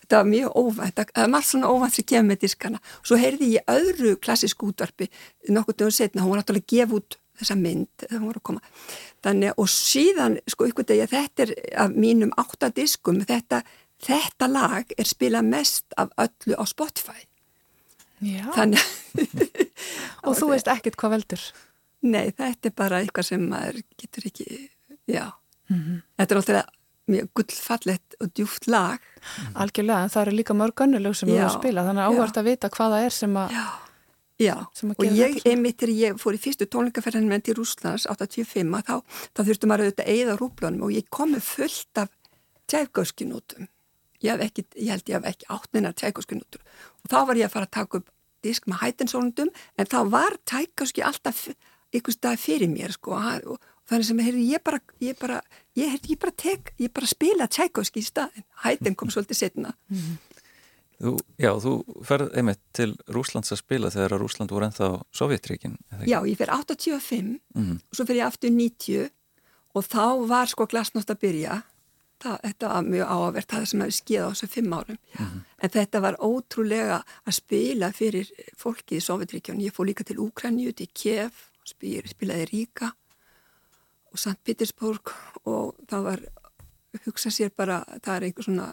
[0.00, 2.80] Þetta var mjög óvænt, það er margt svona óvænt sem kemur með diskana.
[3.02, 5.08] Og svo heyrði ég öðru klassisk útvarpi
[5.50, 8.46] nokkur dögum setna, hún var náttúrulega að gefa út þessa mynd þegar hún var að
[8.48, 8.74] koma.
[9.26, 13.64] Þannig og síðan sko ykkur degi þetta er af mínum áttadiskum þetta,
[14.06, 17.26] þetta lag er spilað mest af öllu á Spotify
[18.56, 18.80] Þannig
[20.26, 21.44] Og þú veist ekkert hvað veldur?
[22.06, 24.46] Nei, þetta er bara eitthvað sem maður getur ekki,
[25.10, 25.32] já.
[25.70, 26.02] Mm -hmm.
[26.18, 26.74] Þetta er alltaf
[27.06, 29.00] mjög gullfallet og djúft lag.
[29.54, 32.36] Algjörlega, en það eru líka mörg önnulög sem við erum að spila, þannig að áhvert
[32.36, 33.66] að vita hvaða er sem að Já,
[34.38, 34.56] já.
[34.82, 39.02] Að og ég, einmitt þegar ég fór í fyrstu tónleikaferðin með til Rúslands 85 þá,
[39.34, 42.08] þá þurftum maður auðvitað að eigða rúblunum og ég komi fullt af
[42.66, 43.68] tjæfgörskinútum
[44.24, 47.68] ég, ekki, ég held ég hef ekki áttninar tækoskunútur og þá var ég að fara
[47.68, 48.12] að taka upp
[48.44, 51.48] disk með hætinsónundum en þá var tækoski alltaf
[51.94, 53.16] ykkur stað fyrir mér sko.
[53.16, 55.40] Og þannig sem heyrði, ég bara ég bara,
[55.78, 59.76] ég, heyrði, ég bara tek, ég bara spila tækoski í staðin, hætin kom svolítið setna
[60.96, 61.70] Þú, já, þú
[62.08, 65.74] ferð einmitt til Rúslands að spila þegar að Rúsland voru ennþá Sovjetríkin
[66.08, 67.74] Já, ég fer 85 mm.
[67.84, 69.10] og svo fer ég aftur 90
[69.76, 71.58] og þá var sko glasnátt að byrja
[72.22, 75.40] það, þetta var mjög áverð það sem hefði skeið á þessu fimm árum mm -hmm.
[75.62, 80.72] en þetta var ótrúlega að spila fyrir fólki í Sovjetríkjón ég fór líka til Úkrænju,
[80.72, 81.32] til Kiev
[81.66, 82.92] spilaði Ríka
[84.12, 84.38] og St.
[84.44, 85.12] Petersburg
[85.44, 86.20] og það var
[87.04, 88.72] hugsa sér bara það er einhver svona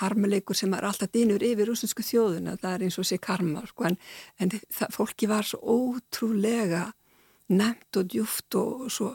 [0.00, 3.84] harmuleikur sem er alltaf dýnur yfir rúsinsku þjóðuna, það er eins og sé karma sko,
[3.84, 3.98] en,
[4.40, 6.92] en það, fólki var svo ótrúlega
[7.52, 9.12] nefnt og djúft og svo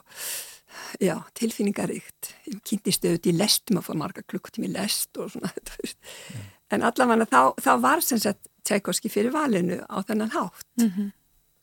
[0.99, 6.47] já, tilfinningaríkt ég kynntist auðvitað í lestum að fá marga klukkutími lest og svona mm.
[6.76, 11.11] en allavega þá, þá var sem sagt Tchaikovsky fyrir valinu á þennan hátt mm -hmm.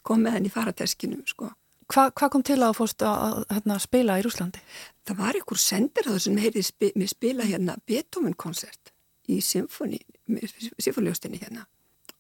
[0.03, 1.51] kom með henni í farateskinu sko.
[1.93, 4.61] Hvað hva kom til að fórst að, að, að spila í Rúslandi?
[5.05, 8.93] Það var einhver sendir sem heyrði spi, mér spila hérna Beethoven-koncert
[9.29, 11.67] í symfóniustinni hérna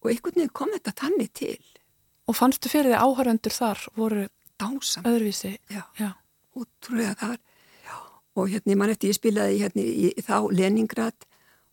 [0.00, 1.64] og einhvern veginn kom þetta tanni til
[2.24, 4.28] Og fannstu fyrir því áhöröndur þar voru
[4.60, 5.04] Dásam.
[5.04, 5.58] öðruvísi?
[5.68, 6.12] Já, já
[6.54, 7.38] útrúlega þar
[8.34, 11.26] og hérna mann eftir ég spilaði hérna í, í þá Leningrad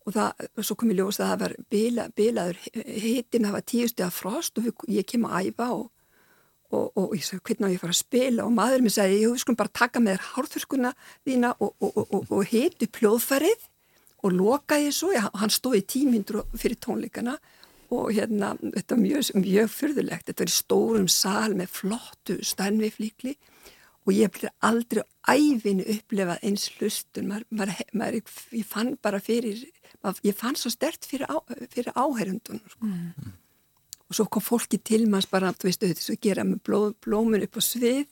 [0.05, 4.05] og það, svo kom ég ljós að það var bila, bilaður hitin, það var tíusti
[4.05, 5.88] af frost og ég kem að æfa og,
[6.73, 8.45] og, og ég sagði hvernig á ég að fara að spila?
[8.45, 10.93] Og maður mér sagði, ég skulum bara taka með þér hárþurskuna
[11.27, 11.88] þína og,
[12.21, 13.67] og hitu pljóðfarið
[14.21, 17.38] og lokaði svo, ég, hann stóði tímindur fyrir tónleikana
[17.91, 23.36] og hérna, þetta var mjög, mjög fyrðulegt, þetta var í stórum sal með flottu stænviflíkli
[24.05, 29.61] og ég hef aldrei æfinu upplefað eins hlustun maður, maður, maður, ég fann bara fyrir
[30.01, 31.37] maður, ég fann svo stert fyrir, á,
[31.69, 32.87] fyrir áherundun sko.
[32.87, 33.35] mm.
[34.09, 37.45] og svo kom fólki til maður bara, þú veist, þess að gera með bló, blómun
[37.45, 38.07] upp á svið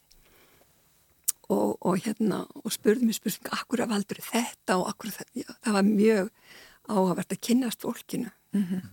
[1.49, 5.49] og, og hérna og spurði mér spurning, akkur af aldrei þetta og akkur þetta, já,
[5.65, 6.33] það var mjög
[6.89, 8.87] áhagvert að kynast fólkinu mm -hmm.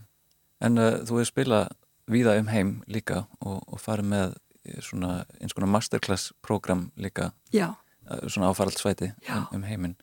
[0.64, 1.68] En uh, þú hefur spilað
[2.08, 4.36] víða um heim líka og, og farið með
[4.84, 7.74] svona eins konar masterclass program líka Já.
[8.10, 9.96] Eh, svona áfaraldsvæti um, um heiminn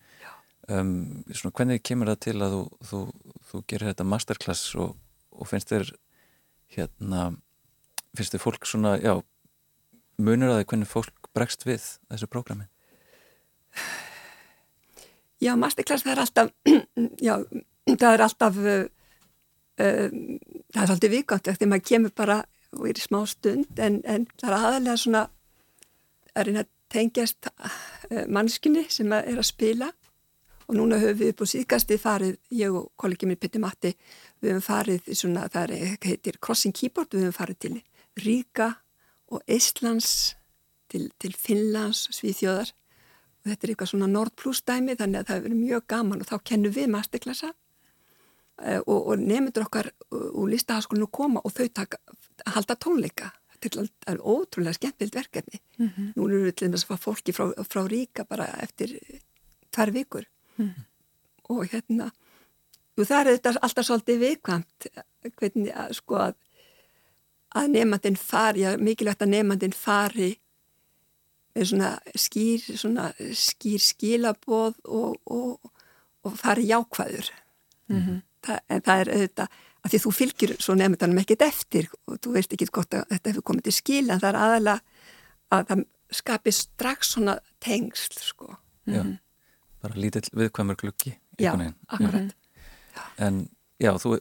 [0.68, 3.02] um, svona hvernig kemur það til að þú, þú,
[3.50, 4.96] þú gerir þetta masterclass og,
[5.32, 5.92] og finnst þér
[6.76, 7.34] hérna
[8.18, 9.16] finnst þér fólk svona, já
[10.22, 12.68] munur að þið hvernig fólk bregst við þessu prógrami?
[15.42, 16.52] Já, masterclass það er alltaf
[17.28, 17.36] já,
[17.90, 18.84] það er alltaf uh,
[19.80, 22.44] það er alltaf vikant þegar maður kemur bara
[22.78, 25.24] og er í smá stund en, en það er aðalega svona
[26.34, 29.90] að reyna að tengjast uh, mannskinni sem er að spila.
[30.64, 33.92] Og núna höfum við upp á síðgasti farið, ég og kollegi minn Pitti Matti,
[34.40, 37.74] við höfum farið í svona, það er, heitir Crossing Keyboard, við höfum farið til
[38.24, 38.70] Ríka
[39.34, 40.38] og Íslands
[40.94, 42.72] til, til Finnlands, Svíþjóðar.
[43.44, 46.24] Og þetta er eitthvað svona Nord Plus dæmi þannig að það hefur verið mjög gaman
[46.24, 51.68] og þá kennum við masterklassa uh, og, og nefndur okkar úr listahaskólinu koma og þau
[51.82, 52.00] taka,
[52.46, 53.32] halda tónleika
[53.64, 56.14] þetta er ótrúlega skemmtild verkefni mm -hmm.
[56.16, 59.00] nú eru við til þess að fá fólki frá, frá ríka bara eftir
[59.72, 60.26] tvær vikur
[60.58, 60.84] mm -hmm.
[61.50, 62.12] og hérna
[62.98, 64.88] og það er þetta alltaf svolítið viðkvæmt
[65.38, 66.34] hvernig að sko að
[67.56, 70.40] að nefnandin fari, já mikilvægt að nefnandin fari
[71.54, 75.72] með svona skýr svona skýr skilaboð og, og,
[76.24, 77.30] og fari jákvæður
[77.88, 78.22] mm -hmm.
[78.46, 79.48] það, en það er auðvitað
[79.84, 83.34] að því þú fylgir svo nefndanum ekkit eftir og þú veist ekki gott að þetta
[83.34, 84.78] hefur komið til skil en það er aðalega
[85.54, 88.54] að það skapir strax svona tengsl sko.
[88.86, 89.16] Já, mm.
[89.82, 91.56] bara lítill viðkvæmur gluggi Já,
[91.88, 92.30] akkurat
[92.94, 93.04] já.
[93.18, 93.48] En
[93.82, 94.18] já, þú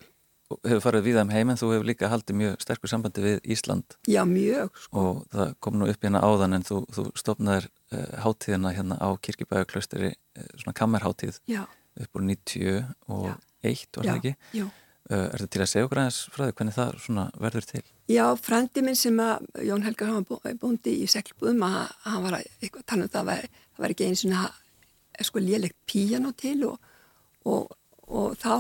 [0.63, 3.39] hefur farið við þeim um heim en þú hefur líka haldið mjög sterkur sambandi við
[3.55, 5.03] Ísland Já, mjög sko.
[5.03, 9.09] og það kom nú upp hérna áðan en þú, þú stopnaðir uh, hátíðina hérna á
[9.27, 11.65] Kirkibæðaklausteri uh, svona kammerhátíð já.
[12.01, 13.29] upp úr 90 og
[13.63, 14.37] 1 var það ekki?
[14.57, 14.79] Já, Uh,
[15.19, 17.83] er þetta til að segja okkur aðeins frá því hvernig það verður til?
[18.13, 22.81] Já, frændi minn sem að Jón Helgar var búndi í seglbúðum að hann var að
[22.89, 23.47] tala um það var,
[23.77, 26.93] það var ekki eins og það sko léleg píjan á til og,
[27.45, 27.75] og,
[28.09, 28.55] og þá,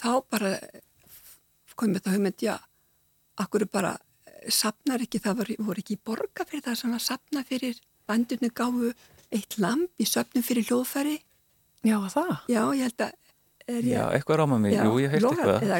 [0.00, 0.54] þá bara
[1.74, 2.56] komið þetta hugmynd, já,
[3.40, 3.96] akkur bara
[4.52, 7.78] sapnar ekki, það voru, voru ekki borga fyrir það sem að sapna fyrir
[8.08, 8.92] bandurnu gáfu
[9.34, 11.20] eitt lamp í söpnum fyrir hljóðfæri
[11.84, 12.32] Já, það?
[12.48, 13.16] Já, ég held að
[13.64, 15.62] Ég, já, eitthvað ráma mig, já, jú, ég heilt eitthvað.
[15.64, 15.78] eða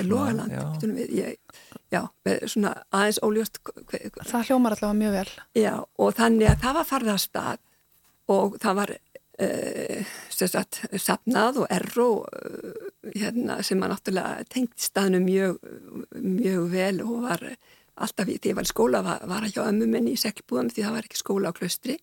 [2.49, 3.61] svona aðeins óljóst
[4.25, 5.33] það hljómar allavega mjög vel.
[5.61, 7.61] Já, og þannig að það var farið að stað
[8.33, 15.21] og það var uh, sagt, sapnað og erro uh, hérna, sem að náttúrulega tengt staðinu
[15.27, 15.61] mjög,
[16.25, 17.47] mjög vel og var
[17.95, 20.87] alltaf því ég var í skóla var, var að hjá ömmu minni í seglbúðum því
[20.87, 22.01] það var ekki skóla á klöstri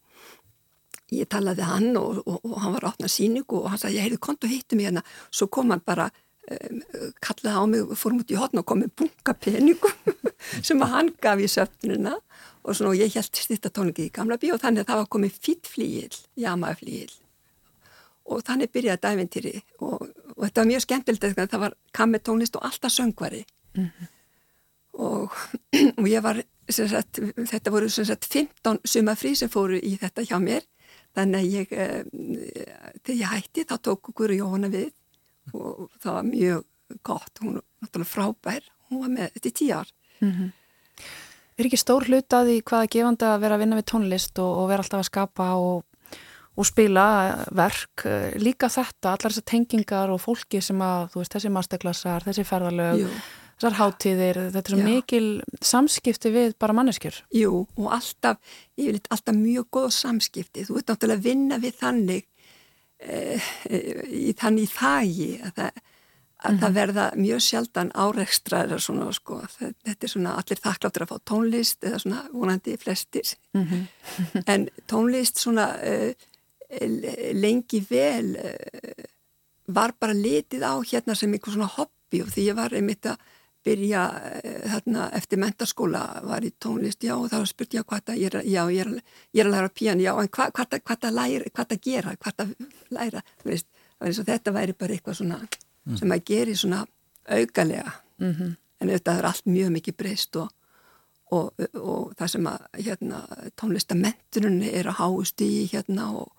[1.11, 4.07] ég talaði hann og, og, og hann var átt með síningu og hann sagði, ég
[4.07, 5.03] heyrði kontu hittu mig hérna.
[5.31, 6.83] Svo kom hann bara um,
[7.23, 10.13] kallaði á mig, fórum út í hotna og kom með bunga peningum
[10.67, 12.15] sem hann gaf í söfnuna
[12.61, 15.41] og svona og ég held styrtatóningi í gamla bí og þannig að það var komið
[15.47, 17.13] fýtflíil jamaflíil
[18.31, 20.07] og þannig byrjaði dævintýri og,
[20.37, 23.43] og þetta var mjög skemmtilegt það var kammetónlist og alltaf söngvari.
[23.75, 24.07] Mm -hmm.
[24.93, 25.31] og,
[25.99, 27.19] og ég var sagt,
[27.51, 30.61] þetta voru sagt, 15 sumafrí sem fóru í þetta hjá mér
[31.17, 32.03] Þannig að ég, eh,
[33.03, 34.91] þegar ég hætti þá tók okkur Jóhanna við
[35.57, 36.63] og það var mjög
[37.03, 39.91] gott, hún var náttúrulega frábær, hún var með þetta í tíu ár.
[40.21, 40.51] Mm -hmm.
[41.57, 44.83] Er ekki stór hlutaði hvaða gefandi að vera að vinna við tónlist og, og vera
[44.83, 45.83] alltaf að skapa og,
[46.55, 48.05] og spila verk,
[48.39, 53.03] líka þetta, allar þessar tengingar og fólki sem að, þú veist, þessi masterklassar, þessi ferðalög,
[53.03, 53.09] Jú
[53.61, 55.25] þessar hátíðir, þetta er svo mikil
[55.61, 57.19] samskipti við bara manneskjur.
[57.35, 58.39] Jú, og alltaf,
[58.79, 60.65] ég vil alltaf mjög góð samskipti.
[60.65, 62.25] Þú ert náttúrulega að vinna við þannig
[63.05, 63.49] eh,
[64.09, 66.59] í þannig þægi að, það, að mm -hmm.
[66.63, 69.39] það verða mjög sjaldan áreikstraðar svona, sko.
[69.59, 73.35] Þetta er svona allir þakkláttur að fá tónlist eða svona vonandi flestir.
[73.53, 74.43] Mm -hmm.
[74.53, 76.15] en tónlist svona eh,
[77.33, 79.05] lengi vel eh,
[79.67, 83.17] var bara litið á hérna sem eitthvað svona hobby og því ég var einmitt að
[83.65, 84.03] byrja
[84.41, 88.61] eh, þarna eftir mentaskóla var í tónlist, já og þá spurt ég hvað það, já
[88.73, 88.93] ég er,
[89.33, 92.55] ég er að læra piano, já en hvað, það það gera, hvað það
[92.97, 93.69] læra, veist,
[94.01, 95.99] þetta væri bara eitthvað svona mm.
[95.99, 96.85] sem að geri svona
[97.29, 98.55] augalega, mm -hmm.
[98.81, 100.49] en þetta er allt mjög mikið breyst og,
[101.31, 106.31] og, og það sem að hérna, tónlistamenturinn er að háust í hérna og,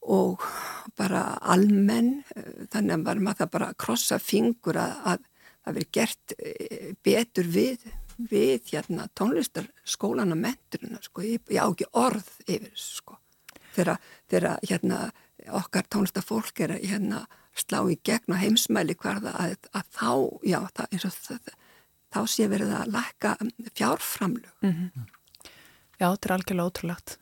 [0.00, 0.40] og
[0.96, 2.24] bara almenn,
[2.72, 5.28] þannig að maður bara að krossa fingur að, að
[5.62, 7.86] það verið gert eh, betur við,
[8.18, 11.24] við hérna, tónlistarskólan og menturina sko.
[11.26, 13.18] ég, ég á ekki orð yfir sko.
[13.76, 15.04] þegar hérna,
[15.48, 17.24] okkar tónlistarfólk er að hérna,
[17.56, 20.12] slá í gegn og heimsmæli hverða að, að þá,
[20.48, 20.94] já, það,
[21.26, 21.56] það,
[22.12, 23.34] þá sé verið að lækka
[23.72, 25.10] fjárframlug mm -hmm.
[26.00, 27.18] Já, þetta er algjörlega ótrúlegt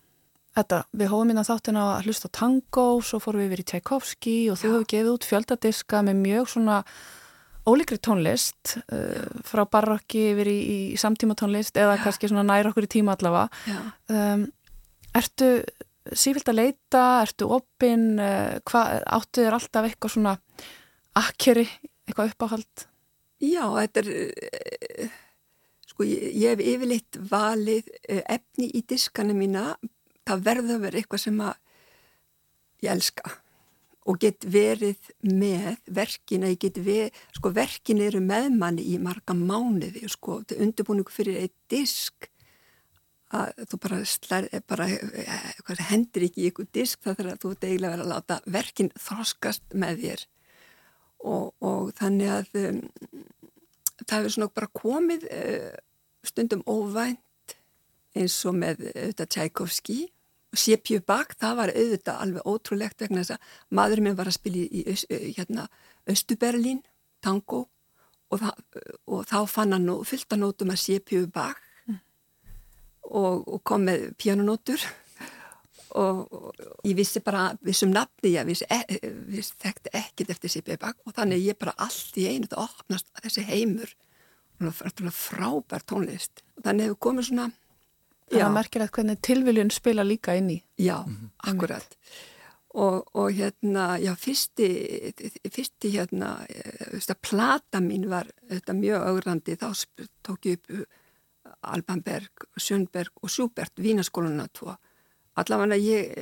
[0.51, 4.37] Þetta, við minna hérna þáttin að hlusta á tango, svo fórum við yfir í Tchaikovsky
[4.51, 6.79] og þú hefur gefið út fjöldadiska með mjög svona
[7.69, 10.59] ólíkri tónlist uh, frá barokki yfir í,
[10.95, 12.03] í samtíma tónlist eða Já.
[12.07, 13.49] kannski svona nær okkur í tíma allavega.
[14.09, 14.49] Um,
[15.17, 15.49] Ertu
[16.15, 18.13] sífilt að leita, ertu opinn?
[18.23, 20.37] Uh, áttu þér alltaf eitthvað svona
[21.19, 21.67] akkeri,
[22.07, 22.87] eitthvað uppáhald?
[23.43, 25.19] Já, þetta er uh,
[25.91, 29.75] sko ég, ég hef yfirleitt valið uh, efni í diskana mína.
[30.29, 31.55] Það verður að vera eitthvað sem að
[32.85, 33.35] ég elska
[34.09, 38.99] og get verið með verkin að ég get verið, sko verkin eru með manni í
[39.03, 42.31] marga mánuði sko, undirbúningu fyrir eitt disk.
[43.31, 47.51] Að þú bara, slær, bara eh, hendur ekki í ykkur disk það þarf að þú
[47.53, 50.25] ert eiginlega verið að láta verkinn þroskast með þér.
[51.21, 52.81] Og, og þannig að um,
[54.01, 55.69] það hefur svona bara komið uh,
[56.27, 57.55] stundum óvænt
[58.17, 60.01] eins og með auðvitað Tchaikovsky.
[60.09, 60.20] og
[60.57, 64.63] Sépju Bak, það var auðvitað alveg ótrúlegt vegna þess að maðurinn minn var að spila
[64.65, 65.67] í, í hérna,
[66.11, 66.81] Östuberlín,
[67.23, 67.67] tango
[68.31, 72.01] og, það, og þá fann hann fyllt að nótum að Sépju Bak mm.
[73.11, 74.83] og, og kom með pjánunótur
[75.99, 80.79] og, og ég vissi bara vissum nafni, ég vissi, e, vissi þekkti ekkit eftir Sépju
[80.83, 83.95] Bak og þannig ég bara allt í einu það opnast þessi heimur.
[84.61, 86.43] Frábær tónlist.
[86.59, 87.47] Og þannig hefur komið svona
[88.31, 90.59] Það er merkilegt hvernig tilviljun spila líka inn í.
[90.79, 91.31] Já, mm -hmm.
[91.51, 91.97] akkurat.
[92.71, 94.69] Og, og hérna, já, fyrsti,
[95.51, 96.47] fyrsti hérna,
[96.93, 99.87] þetta plata mín var þetta mjög augrandi, þá
[100.23, 100.85] tók ég upp uh,
[101.63, 104.77] Albanberg, Sjönnberg og Sjúbert, Vínaskóluna tvo.
[105.35, 106.15] Allavega ég,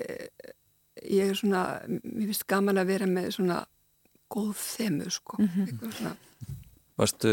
[1.05, 3.67] ég er svona, mér finnst gaman að vera með svona
[4.29, 5.37] góð þemu, sko.
[5.39, 6.17] Mm -hmm.
[6.99, 7.33] Varstu,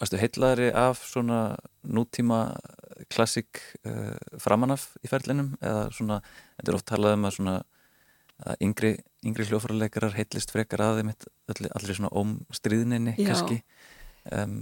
[0.00, 1.40] varstu heitlaðri af svona
[1.86, 2.56] nútíma
[3.14, 5.52] klassík uh, framanaf í ferlinum?
[5.62, 6.22] Eða svona,
[6.58, 7.58] þetta er oft talað um að svona
[8.46, 8.92] að yngri,
[9.26, 11.12] yngri hljófrarleikarar heitlist frekar að þeim
[11.50, 13.62] allir, svona ómstriðninni kannski.
[14.28, 14.60] Um,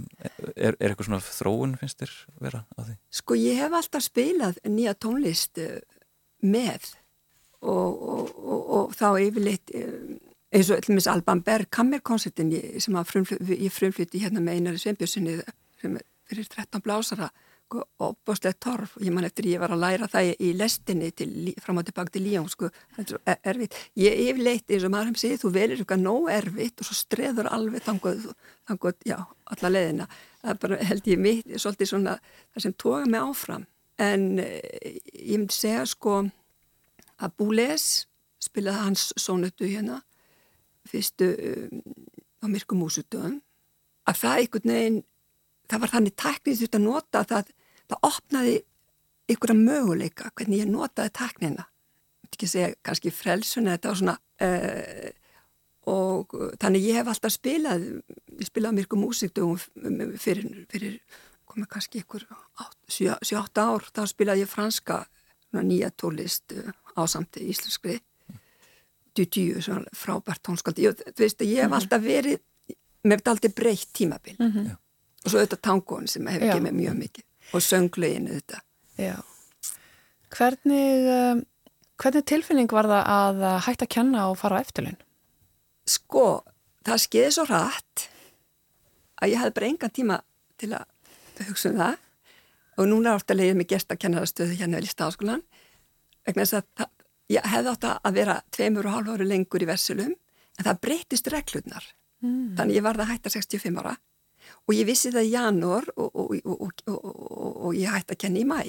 [0.55, 2.93] er, er eitthvað svona þróun finnst þér vera á því?
[3.19, 5.81] Sko ég hef alltaf spilað nýja tónlist uh,
[6.45, 6.93] með
[7.59, 10.13] og, og, og, og þá yfirleitt uh,
[10.53, 15.41] eins og allmis Alban Berg kammerkonsertin sem ég frumfluti hérna með Einari Sveinbjörnssoni
[15.81, 17.29] sem fyrir 13 blásara
[17.67, 18.93] opbóstlega torf.
[18.95, 22.13] Og ég man eftir ég var að læra það í lestinni til, fram og tilbaka
[22.13, 23.75] til Líón sko, er erfitt.
[23.99, 27.51] Ég yfirleitt eins og maður hefði segið þú verir eitthvað nóg erfitt og svo streður
[27.51, 28.29] alveg þangoð,
[28.69, 29.17] þangoð, já,
[29.51, 30.07] alla leðina
[30.47, 33.65] það er bara held ég mitt svolítið svona það sem tóka mig áfram.
[33.97, 36.19] En eh, ég myndi segja sko
[37.17, 38.05] að Búles
[38.43, 40.01] spilaði hans sónutu hérna
[40.91, 41.83] fyrstu um,
[42.41, 43.37] á myrkum músutöðum
[44.07, 44.99] að það einhvern veginn
[45.67, 47.53] það var þannig tæknið þútt að nota það,
[47.91, 48.57] það opnaði
[49.27, 51.65] að möguleika hvernig ég notaði tæknina.
[52.27, 54.17] Ekki segja kannski frelsun þetta var svona
[54.47, 55.09] uh,
[55.87, 59.59] og þannig ég hef alltaf spilað ég spilaði myrku músikdugum
[60.19, 60.97] fyrir, fyrir
[61.47, 62.25] komið kannski ykkur
[62.91, 65.05] 7-8 ár þá spilaði ég franska
[65.57, 67.99] nýja tólist uh, á samtið íslenskri
[69.17, 71.77] djúdjú, svona frábært tónskaldi ég, þú veist að ég hef mhm.
[71.79, 72.43] alltaf verið
[73.07, 74.35] með aldrei breytt tímabil.
[74.39, 74.75] Mm -hmm
[75.27, 77.25] og svo auðvitað tangón sem hefur með mjög mikið.
[77.55, 78.63] Og söngleginu þetta
[78.97, 79.17] Já.
[80.33, 81.43] Hvernig um,
[82.01, 84.97] hvernig tilfinning var það að hætta að kenna og fara á eftirlun?
[85.87, 86.41] Sko,
[86.87, 88.07] það skeiði svo rætt
[89.21, 90.17] að ég hafði bara engan tíma
[90.57, 92.01] til að hugsa um það.
[92.77, 95.45] Og núna er ofta leiðið mig gert að kennarastöðu hérna vel í stafskólan
[96.27, 96.91] vegna þess að það,
[97.33, 100.13] ég hefði átt að vera tveimur og hálf ári lengur í versulum
[100.57, 101.85] en það breytist reglurnar
[102.23, 102.55] mm.
[102.57, 103.95] þannig ég var það hætta 65 ára
[104.67, 108.47] og ég vissi það í janúar og, og, og, og ég hætti að kenna í
[108.47, 108.59] mæ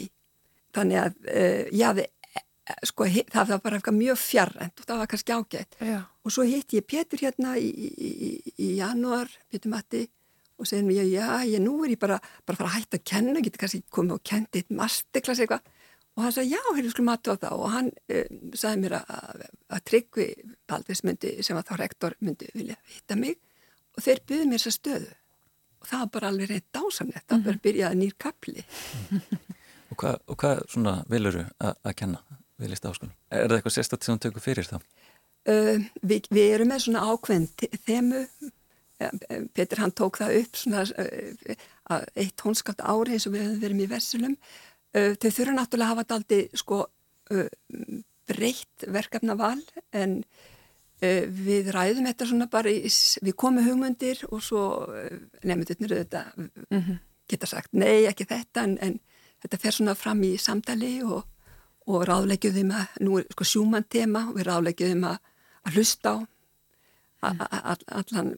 [0.76, 2.44] þannig að uh, ég hafði eh,
[2.90, 5.98] sko, það var bara mjög fjarrend og það var kannski ágætt Já.
[6.04, 10.04] og svo hitti ég Pétur hérna í, í, í, í janúar, Pétur Matti
[10.58, 13.42] og segði mér, já, ég nú er ég bara bara fara að hætta að kenna,
[13.44, 15.62] getur kannski komið og kendi eitt masterklass eitthvað
[16.18, 17.52] og hann sagði, já, hérna skulum mati á það.
[17.54, 20.26] Og hann uh, sagði mér að, að Tryggvi
[20.68, 23.38] Baldvis myndi, sem var þá rektor myndi vilja hitta mig.
[23.94, 25.14] Og þeir byggði mér þessa stöðu.
[25.78, 27.26] Og það var bara alveg reynd dásamlegt.
[27.28, 27.46] Það mm -hmm.
[27.46, 28.64] bara byrjaði nýr kapli
[29.92, 32.20] Og hvað, og hvað svona viluru að kenna
[32.60, 33.14] við lista áskonum?
[33.30, 34.86] Er það eitthvað sérstaklega sem þú tökur fyrir það?
[35.48, 37.48] Uh, við, við erum með svona ákveðin
[37.86, 38.24] þemu.
[39.54, 43.84] Petur hann tók það upp svona uh, eitt tónskapt ári eins og við hefum verið
[43.84, 44.34] í Versulum
[45.18, 46.78] þau þurfa náttúrulega að hafa þetta aldrei sko
[47.32, 47.50] uh,
[48.28, 49.60] breytt verkefnaval
[49.96, 50.22] en
[50.98, 52.88] Uh, við ræðum þetta svona bara, í,
[53.22, 54.62] við komum hugmyndir og svo
[55.46, 56.96] nefndurnir auðvitað mm -hmm.
[57.30, 58.96] geta sagt nei, ekki þetta, en, en
[59.38, 61.22] þetta fer svona fram í samtali og,
[61.86, 65.18] og ráðleggjuðum að, nú er sko sjúmann tema og við ráðleggjuðum að,
[65.62, 66.18] að hlusta á
[67.22, 68.34] allan,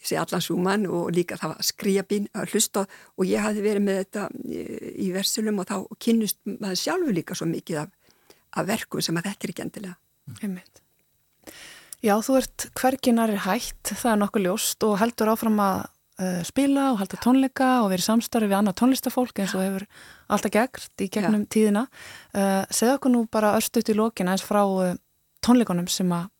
[0.00, 2.86] ég segi allan sjúmann og líka það var skriabín að hlusta
[3.16, 4.60] og ég hafi verið með þetta í,
[5.06, 7.90] í versulum og þá kynnust maður sjálfu líka svo mikið af,
[8.56, 9.98] af verkum sem að þetta er ekki endilega.
[10.40, 10.82] Einmitt.
[12.00, 16.40] Já, þú ert hverginar er hægt, það er nokkuð ljóst og heldur áfram að uh,
[16.48, 19.86] spila og halda tónleika og verið samstarfi við annað tónlistafólk eins og hefur
[20.32, 21.50] alltaf gegnt í gegnum Já.
[21.52, 21.86] tíðina.
[22.32, 24.94] Uh, segð okkur nú bara örstuðt í lókina eins frá uh,
[25.44, 26.30] tónleikonum sem að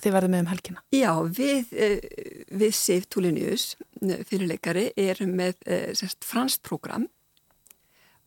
[0.00, 0.82] þið verðum með um helgina.
[0.94, 3.66] Já, við, uh, við Sif Tulinius,
[4.00, 7.06] fyrirleikari, erum með uh, fransk program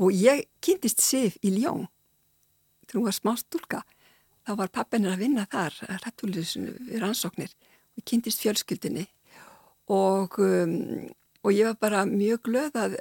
[0.02, 1.88] og ég kynntist Sif í Ljón
[2.84, 3.84] þegar hún var smá stúlka
[4.44, 7.54] þá var pappinir að vinna þar rættulisinu við rannsóknir.
[7.94, 9.06] Og kynntist fjölskyldinni
[9.94, 11.06] og, um,
[11.46, 12.98] og ég var bara mjög glöð að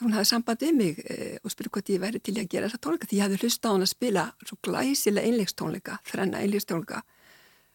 [0.00, 3.08] hún hafði sambandið mig eh, og spyrði hvort ég væri til að gera þessa tónleika
[3.08, 7.00] því ég hafði hlusta á hann að spila svo glæsilega einleikstónleika, þrenna einleikstónleika.
[7.00, 7.13] eh,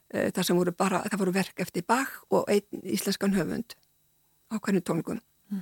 [0.09, 3.75] þar sem voru bara, það voru verk eftir Bach og einn íslenskan höfund
[4.49, 5.19] á hvernig tónleikum
[5.51, 5.61] mm.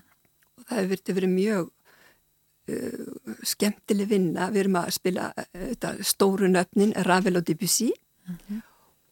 [0.55, 1.71] og það hefur verið mjög
[2.71, 4.49] uh, skemmtileg vinna.
[4.53, 7.91] Við erum að spila uh, stóru nöfnin Ravel og Debussy.
[8.27, 8.61] Mm -hmm.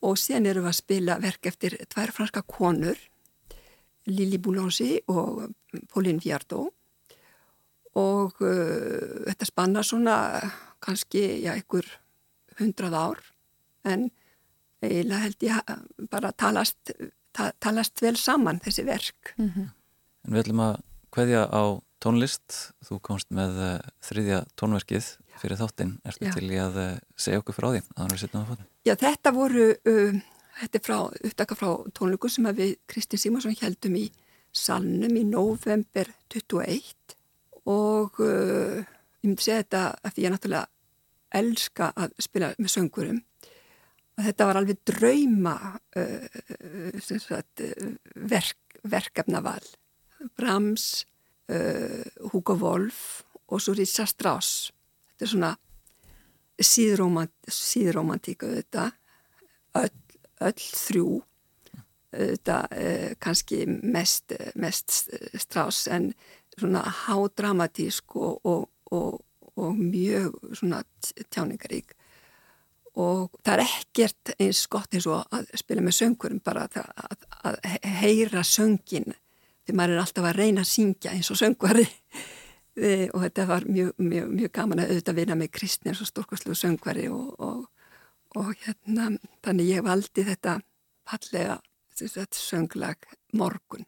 [0.01, 2.97] og síðan erum við að spila verk eftir tvær franska konur
[4.05, 5.53] Lili Boulanger og
[5.93, 6.73] Pauline Viardot.
[7.95, 10.41] Og uh, þetta spanna svona
[10.79, 11.86] kannski, já, einhver
[12.59, 13.19] hundrað ár.
[13.83, 14.11] En
[14.84, 16.91] eiginlega held ég bara talast,
[17.36, 19.34] ta, talast vel saman þessi verk.
[19.38, 19.71] Mm -hmm.
[20.26, 20.76] En við ætlum að
[21.15, 21.63] hvaðja á
[22.03, 25.07] tónlist, þú komst með uh, þriðja tónverkið
[25.39, 26.34] fyrir þáttinn, ertu já.
[26.36, 28.67] til í að uh, segja okkur frá því að hann er setjum að fótum?
[28.86, 30.19] Já, þetta voru, uh,
[30.59, 30.97] þetta er frá,
[31.30, 34.05] uppdaka frá tónleiku sem við Kristinn Simonsson heldum í
[34.55, 37.15] salnum í november 21
[37.65, 38.84] og uh,
[39.26, 40.65] ég myndi segja þetta að því ég náttúrulega
[41.36, 43.23] elska að spila með söngurum
[44.16, 45.55] að þetta var alveg drauma
[45.99, 46.28] uh,
[47.01, 47.63] sagt,
[48.16, 49.66] verk, verkefnaval.
[50.38, 51.05] Brahms
[51.51, 54.72] uh, Hugo Wolf og svo Risa Strauss.
[55.11, 55.51] Þetta er svona
[57.51, 58.89] síðromantíku þetta
[59.82, 59.99] öll,
[60.47, 61.09] öll þrjú.
[62.16, 64.88] Þetta uh, kannski mest, mest
[65.36, 66.13] Strauss en
[66.55, 69.20] svona hádramatísk og, og, og,
[69.59, 70.84] og mjög svona
[71.28, 71.95] tjáningarík
[72.95, 77.29] og það er ekkert eins gott eins og að spila með söngurum bara að, að,
[77.51, 77.59] að
[77.99, 79.15] heyra söngin
[79.65, 81.85] því maður er alltaf að reyna að syngja eins og söngvari.
[82.75, 86.57] Og þetta var mjög, mjög, mjög gaman að auðvitað vinna með kristni eins og stórkoslu
[86.59, 89.05] söngvari og hérna
[89.45, 90.57] þannig ég valdi þetta
[91.07, 91.55] fallega
[92.35, 93.85] sönglag morgun.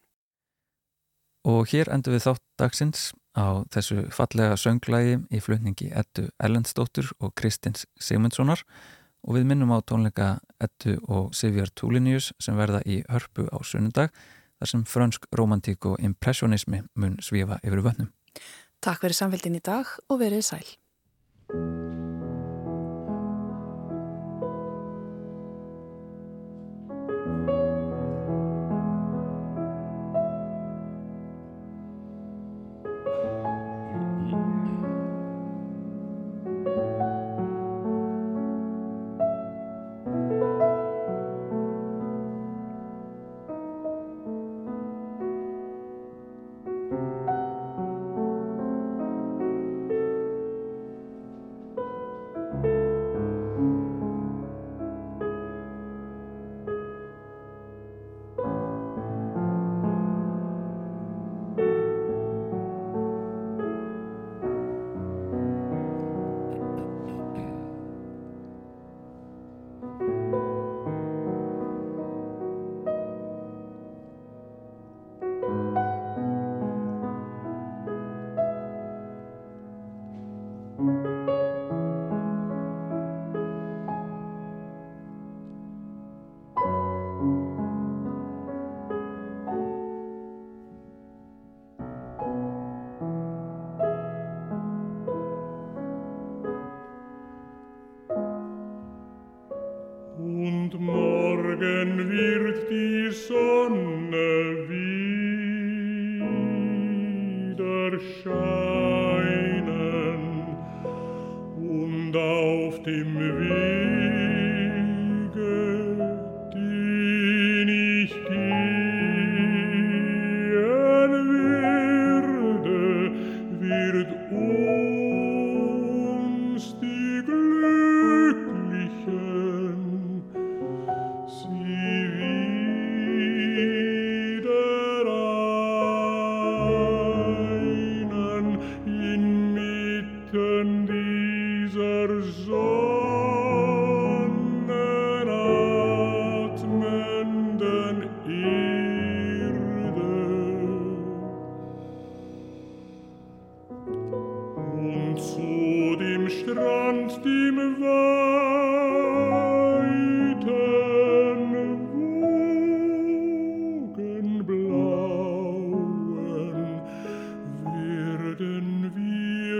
[1.44, 3.02] Og hér endur við þátt dagsins
[3.36, 8.64] á þessu fallega sönglægi í flutningi Ettu Erlendstóttur og Kristins Sigmundssonar
[9.26, 10.28] og við minnum á tónleika
[10.62, 14.14] Ettu og Sivjar Túlinius sem verða í hörpu á sunnundag
[14.58, 18.10] þar sem frönsk romantík og impressionismi mun svífa yfir vönnum.
[18.82, 21.97] Takk fyrir samfélgin í dag og verið sæl.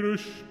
[0.09, 0.48] Christ.